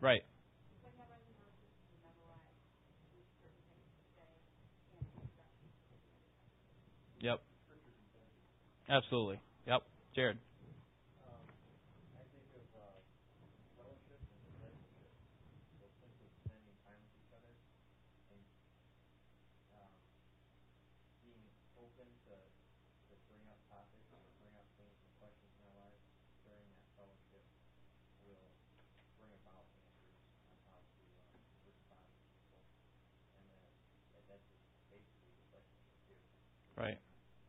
[0.00, 0.22] Right.
[7.20, 7.42] Yep.
[8.88, 9.38] Absolutely.
[9.66, 9.82] Yep.
[10.16, 10.38] Jared.
[36.74, 36.98] Right.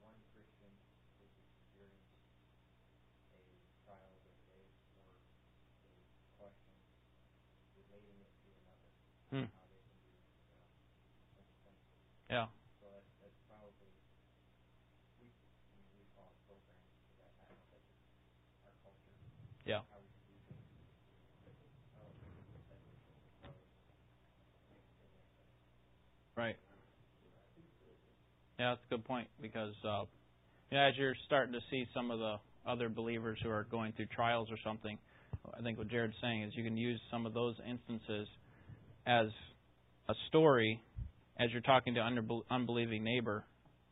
[0.05, 0.69] One Christian
[1.17, 2.13] is experience
[3.33, 3.41] a
[3.81, 5.09] trial of their faith or
[5.81, 5.97] a
[6.37, 6.77] question
[7.73, 8.93] relating it to another.
[9.33, 9.49] Hmm.
[9.57, 10.13] How they can be,
[10.45, 10.61] you know,
[11.33, 11.97] consequential.
[12.29, 12.53] Yeah.
[12.77, 13.97] So that, that's probably
[15.17, 17.89] we I mean we call it programs for that kind of that's
[18.61, 19.17] our culture.
[19.65, 19.81] Yeah.
[19.89, 20.69] How we do things.
[21.97, 22.85] I don't think it's that
[26.37, 26.57] Right.
[28.59, 30.05] Yeah, that's a good point because uh,
[30.71, 32.35] Yeah, as you're starting to see some of the
[32.65, 34.97] other believers who are going through trials or something,
[35.57, 38.27] I think what Jared's saying is you can use some of those instances
[39.05, 39.27] as
[40.09, 40.81] a story
[41.39, 43.45] as you're talking to an unbelieving neighbor.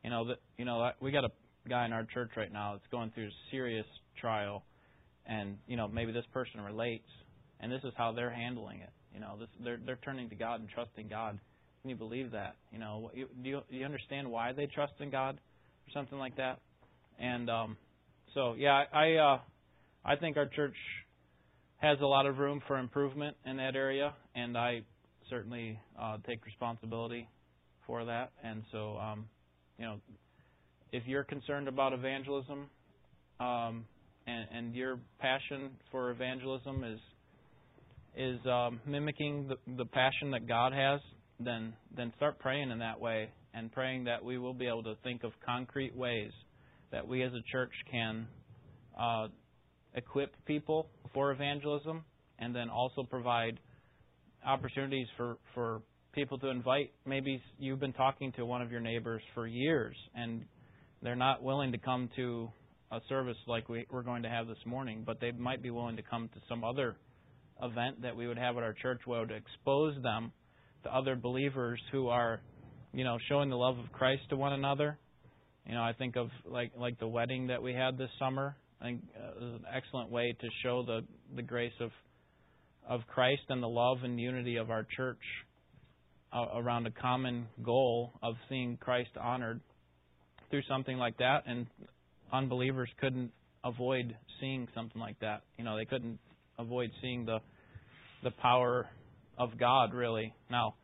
[0.03, 1.31] You know that you know we got a
[1.69, 3.85] guy in our church right now that's going through a serious
[4.19, 4.63] trial,
[5.25, 7.07] and you know maybe this person relates,
[7.59, 8.89] and this is how they're handling it.
[9.13, 11.39] You know, this, they're they're turning to God and trusting God.
[11.83, 12.55] Can you believe that?
[12.71, 16.37] You know, do you, do you understand why they trust in God, or something like
[16.37, 16.59] that?
[17.19, 17.75] And um,
[18.33, 19.39] so, yeah, I uh,
[20.05, 20.77] I think our church
[21.79, 24.83] has a lot of room for improvement in that area, and I
[25.29, 27.27] certainly uh, take responsibility
[27.85, 28.31] for that.
[28.41, 29.25] And so, um,
[29.77, 29.97] you know,
[30.93, 32.67] if you're concerned about evangelism,
[33.41, 33.83] um,
[34.25, 36.99] and, and your passion for evangelism is
[38.15, 41.01] is um, mimicking the, the passion that God has,
[41.39, 44.95] then then start praying in that way and praying that we will be able to
[45.03, 46.31] think of concrete ways
[46.91, 48.27] that we as a church can
[48.99, 49.27] uh,
[49.95, 52.03] equip people for evangelism
[52.39, 53.59] and then also provide
[54.45, 55.81] opportunities for, for
[56.13, 56.91] people to invite.
[57.05, 60.45] Maybe you've been talking to one of your neighbors for years and
[61.01, 62.49] they're not willing to come to
[62.91, 65.95] a service like we, we're going to have this morning, but they might be willing
[65.97, 66.95] to come to some other
[67.61, 70.31] event that we would have at our church where would expose them
[70.83, 72.41] to other believers who are,
[72.93, 74.97] you know, showing the love of Christ to one another.
[75.67, 78.55] You know, I think of like like the wedding that we had this summer.
[78.81, 81.01] I think uh, it was an excellent way to show the
[81.35, 81.91] the grace of
[82.87, 85.21] of Christ and the love and unity of our church
[86.33, 89.61] uh, around a common goal of seeing Christ honored
[90.49, 91.43] through something like that.
[91.47, 91.67] And
[92.31, 93.31] unbelievers couldn't
[93.63, 95.43] avoid seeing something like that.
[95.57, 96.19] You know, they couldn't
[96.59, 97.39] avoid seeing the
[98.23, 98.87] the power
[99.37, 100.33] of God really.
[100.49, 100.75] Now,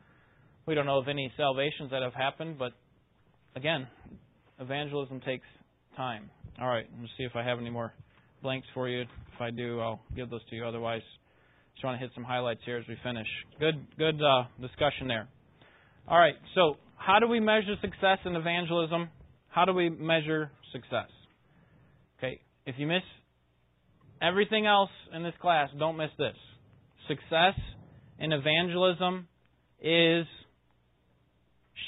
[0.66, 2.72] we don't know of any salvations that have happened, but
[3.56, 3.86] again,
[4.58, 5.46] evangelism takes
[5.96, 6.30] time.
[6.60, 7.92] All right, let's see if I have any more
[8.42, 9.02] blanks for you.
[9.02, 10.64] If I do, I'll give those to you.
[10.64, 11.02] Otherwise,
[11.74, 13.26] just want to hit some highlights here as we finish.
[13.58, 15.28] Good, good uh, discussion there.
[16.06, 19.08] All right, so how do we measure success in evangelism?
[19.48, 21.08] How do we measure success?
[22.18, 23.02] Okay, if you miss
[24.20, 26.36] everything else in this class, don't miss this.
[27.08, 27.54] Success
[28.20, 29.26] in evangelism
[29.82, 30.26] is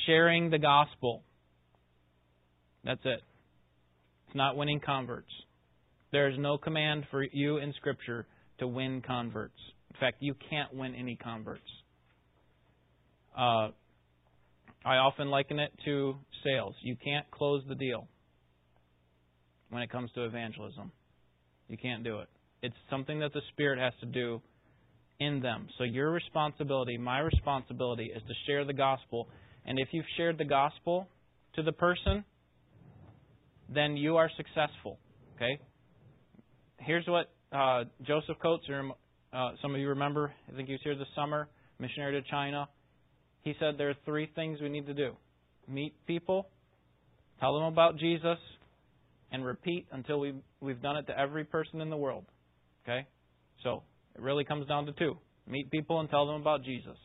[0.07, 1.23] sharing the gospel.
[2.85, 3.21] That's it.
[4.27, 5.31] It's not winning converts.
[6.11, 8.27] There is no command for you in Scripture
[8.59, 9.59] to win converts.
[9.91, 11.61] In fact, you can't win any converts.
[13.37, 13.69] Uh,
[14.85, 16.75] I often liken it to sales.
[16.83, 18.09] You can't close the deal
[19.71, 20.91] when it comes to evangelism.
[21.69, 22.29] You can't do it.
[22.63, 24.41] It's something that the Spirit has to do
[25.23, 25.69] in them.
[25.79, 29.29] So your responsibility, my responsibility, is to share the gospel.
[29.65, 31.07] And if you've shared the gospel
[31.55, 32.25] to the person,
[33.73, 34.99] then you are successful.
[35.37, 35.59] Okay?
[36.79, 38.65] Here's what uh, Joseph Coates,
[39.33, 41.49] uh, some of you remember, I think he was here this summer,
[41.79, 42.69] missionary to China.
[43.43, 45.13] He said there are three things we need to do
[45.69, 46.49] meet people,
[47.41, 48.39] tell them about Jesus,
[49.31, 52.25] and repeat until we've, we've done it to every person in the world.
[52.85, 53.07] Okay?
[53.63, 53.83] So,
[54.15, 56.97] it really comes down to two meet people and tell them about Jesus.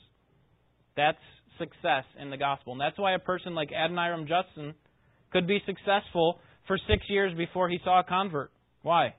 [0.95, 1.17] That's
[1.57, 2.73] success in the gospel.
[2.73, 4.73] And that's why a person like Adoniram Judson
[5.31, 8.51] could be successful for six years before he saw a convert.
[8.81, 9.15] Why?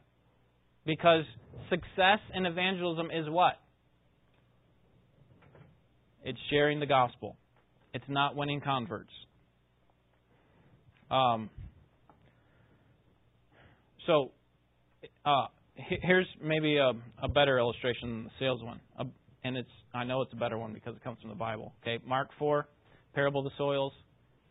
[0.87, 1.25] Because
[1.69, 3.55] success in evangelism is what?
[6.25, 7.37] It's sharing the gospel.
[7.95, 9.11] It's not winning converts.
[11.11, 11.51] Um,
[14.07, 14.33] so,
[15.25, 15.47] uh,
[16.03, 19.05] here's maybe a, a better illustration than the sales one, uh,
[19.45, 21.73] and it's I know it's a better one because it comes from the Bible.
[21.83, 22.69] Okay, Mark four,
[23.15, 23.93] parable of the soils.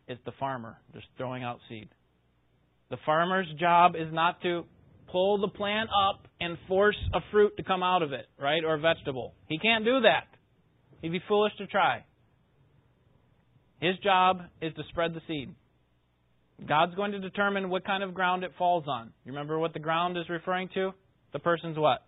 [0.06, 1.88] It's the farmer just throwing out seed.
[2.90, 4.64] The farmer's job is not to
[5.12, 8.74] pull the plant up and force a fruit to come out of it, right, or
[8.74, 9.34] a vegetable.
[9.46, 10.24] He can't do that.
[11.02, 12.04] He'd be foolish to try.
[13.80, 15.54] His job is to spread the seed.
[16.66, 19.12] God's going to determine what kind of ground it falls on.
[19.24, 20.92] You remember what the ground is referring to?
[21.32, 22.04] The person's what?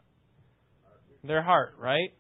[1.24, 2.10] Their heart, right?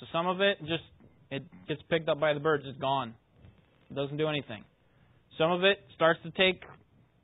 [0.00, 0.82] So some of it just
[1.30, 3.14] it gets picked up by the birds, it's gone.
[3.90, 4.64] It doesn't do anything.
[5.38, 6.62] Some of it starts to take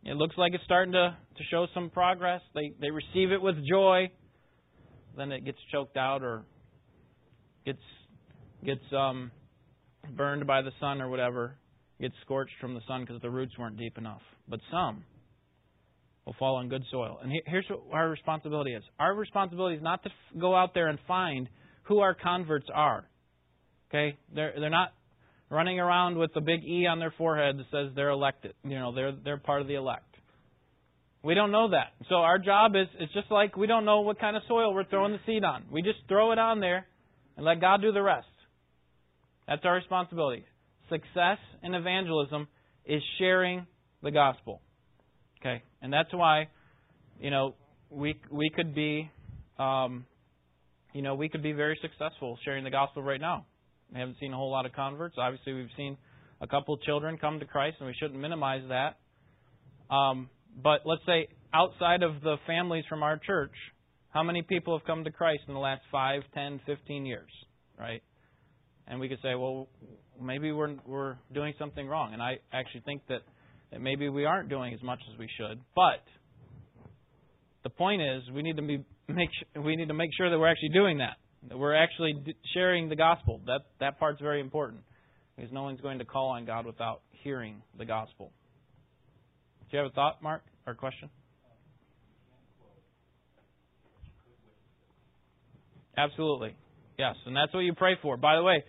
[0.05, 2.41] it looks like it's starting to, to show some progress.
[2.55, 4.11] They they receive it with joy.
[5.17, 6.45] Then it gets choked out or
[7.67, 7.83] gets
[8.65, 9.31] gets um
[10.17, 11.57] burned by the sun or whatever,
[12.01, 14.23] gets scorched from the sun because the roots weren't deep enough.
[14.49, 15.05] But some
[16.29, 17.19] will fall on good soil.
[17.23, 20.99] And here's what our responsibility is our responsibility is not to go out there and
[21.09, 21.49] find
[21.85, 23.09] who our converts are.
[23.89, 24.19] Okay?
[24.35, 24.93] They're, they're not
[25.49, 28.53] running around with a big E on their forehead that says they're elected.
[28.63, 30.05] You know, they're, they're part of the elect.
[31.25, 31.95] We don't know that.
[32.11, 34.85] So our job is it's just like we don't know what kind of soil we're
[34.85, 35.65] throwing the seed on.
[35.73, 36.87] We just throw it on there
[37.39, 38.27] and let God do the rest.
[39.47, 40.45] That's our responsibility.
[40.91, 42.49] Success in evangelism
[42.85, 43.67] is sharing
[44.03, 44.61] the gospel.
[45.41, 46.49] Okay, and that's why,
[47.21, 47.55] you know,
[47.91, 49.11] we we could be,
[49.59, 50.05] um,
[50.93, 53.47] you know, we could be very successful sharing the gospel right now.
[53.93, 55.17] We haven't seen a whole lot of converts.
[55.19, 55.97] Obviously, we've seen
[56.41, 58.99] a couple of children come to Christ, and we shouldn't minimize that.
[59.95, 60.29] Um,
[60.63, 63.55] but let's say outside of the families from our church,
[64.11, 67.31] how many people have come to Christ in the last five, ten, fifteen years,
[67.79, 68.03] right?
[68.87, 69.69] And we could say, well,
[70.21, 72.13] maybe we're we're doing something wrong.
[72.13, 73.21] And I actually think that,
[73.71, 75.61] that maybe we aren't doing as much as we should.
[75.75, 76.03] But
[77.63, 80.51] the point is, we need to be make we need to make sure that we're
[80.51, 81.17] actually doing that.
[81.49, 82.15] That we're actually
[82.55, 83.41] sharing the gospel.
[83.47, 84.81] That that part's very important
[85.37, 88.33] because no one's going to call on God without hearing the gospel.
[89.71, 91.11] Do you have a thought, Mark, or a question?
[95.97, 96.55] Absolutely.
[96.99, 98.17] Yes, and that's what you pray for.
[98.17, 98.65] By the way,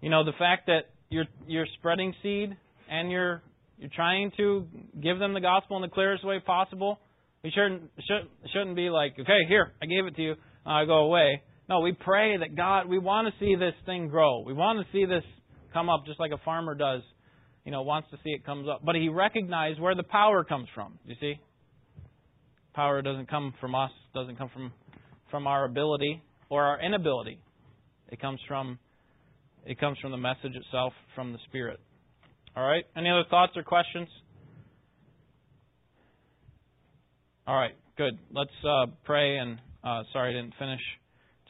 [0.00, 2.56] you know the fact that you're you're spreading seed
[2.90, 3.42] and you're
[3.82, 4.66] you're trying to
[5.02, 6.98] give them the gospel in the clearest way possible.
[7.44, 10.84] We shouldn't should, shouldn't be like, okay, here I gave it to you, I uh,
[10.84, 11.42] go away.
[11.68, 12.88] No, we pray that God.
[12.88, 14.40] We want to see this thing grow.
[14.40, 15.24] We want to see this
[15.72, 17.02] come up, just like a farmer does
[17.64, 18.84] you know, wants to see it comes up.
[18.84, 20.98] But he recognized where the power comes from.
[21.04, 21.34] You see?
[22.74, 24.72] Power doesn't come from us, doesn't come from
[25.30, 27.38] from our ability or our inability.
[28.08, 28.78] It comes from
[29.64, 31.80] it comes from the message itself from the Spirit.
[32.56, 32.84] All right?
[32.96, 34.08] Any other thoughts or questions?
[37.46, 38.18] All right, good.
[38.32, 40.80] Let's uh, pray and uh, sorry I didn't finish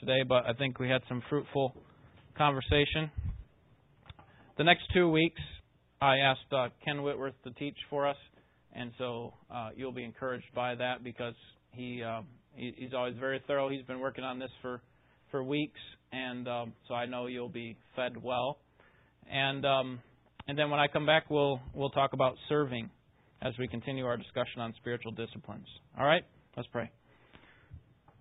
[0.00, 1.74] today, but I think we had some fruitful
[2.36, 3.10] conversation.
[4.56, 5.40] The next two weeks
[6.00, 8.16] I asked uh, Ken Whitworth to teach for us,
[8.74, 11.34] and so uh, you'll be encouraged by that because
[11.72, 12.22] he, uh,
[12.54, 13.68] he he's always very thorough.
[13.68, 14.80] He's been working on this for
[15.30, 15.80] for weeks,
[16.12, 18.58] and um, so I know you'll be fed well.
[19.30, 20.00] And um,
[20.48, 22.90] and then when I come back, we'll we'll talk about serving
[23.40, 25.66] as we continue our discussion on spiritual disciplines.
[25.98, 26.24] All right,
[26.56, 26.90] let's pray.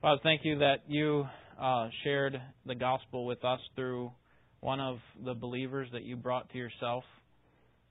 [0.01, 1.26] Father, thank you that you
[1.61, 4.11] uh, shared the gospel with us through
[4.59, 7.03] one of the believers that you brought to yourself.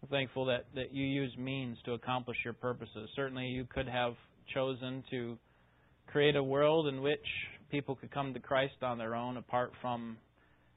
[0.02, 3.08] I'm thankful that, that you use means to accomplish your purposes.
[3.14, 4.14] Certainly, you could have
[4.54, 5.38] chosen to
[6.06, 7.24] create a world in which
[7.70, 10.16] people could come to Christ on their own, apart from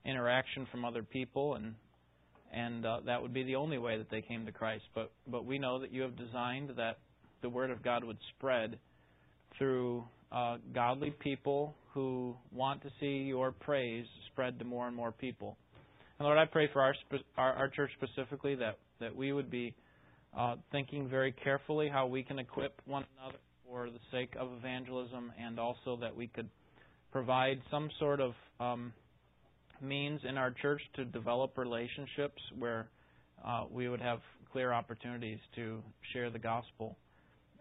[0.06, 1.74] interaction from other people, and
[2.54, 4.84] and uh, that would be the only way that they came to Christ.
[4.94, 7.00] But but we know that you have designed that
[7.42, 8.78] the Word of God would spread
[9.58, 15.12] through uh, godly people who want to see your praise spread to more and more
[15.12, 15.58] people.
[16.20, 16.96] And Lord, I pray for our
[17.38, 19.74] our, our church specifically that that we would be
[20.38, 23.38] uh, thinking very carefully how we can equip one another
[23.68, 26.50] for the sake of evangelism, and also that we could
[27.12, 28.94] provide some sort of um,
[29.82, 32.88] means in our church to develop relationships where
[33.46, 34.20] uh, we would have
[34.52, 35.82] clear opportunities to
[36.14, 36.96] share the gospel.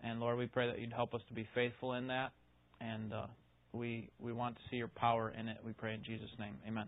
[0.05, 2.33] And Lord, we pray that you'd help us to be faithful in that,
[2.81, 3.27] and uh,
[3.73, 5.59] we we want to see your power in it.
[5.65, 6.87] We pray in Jesus' name, Amen.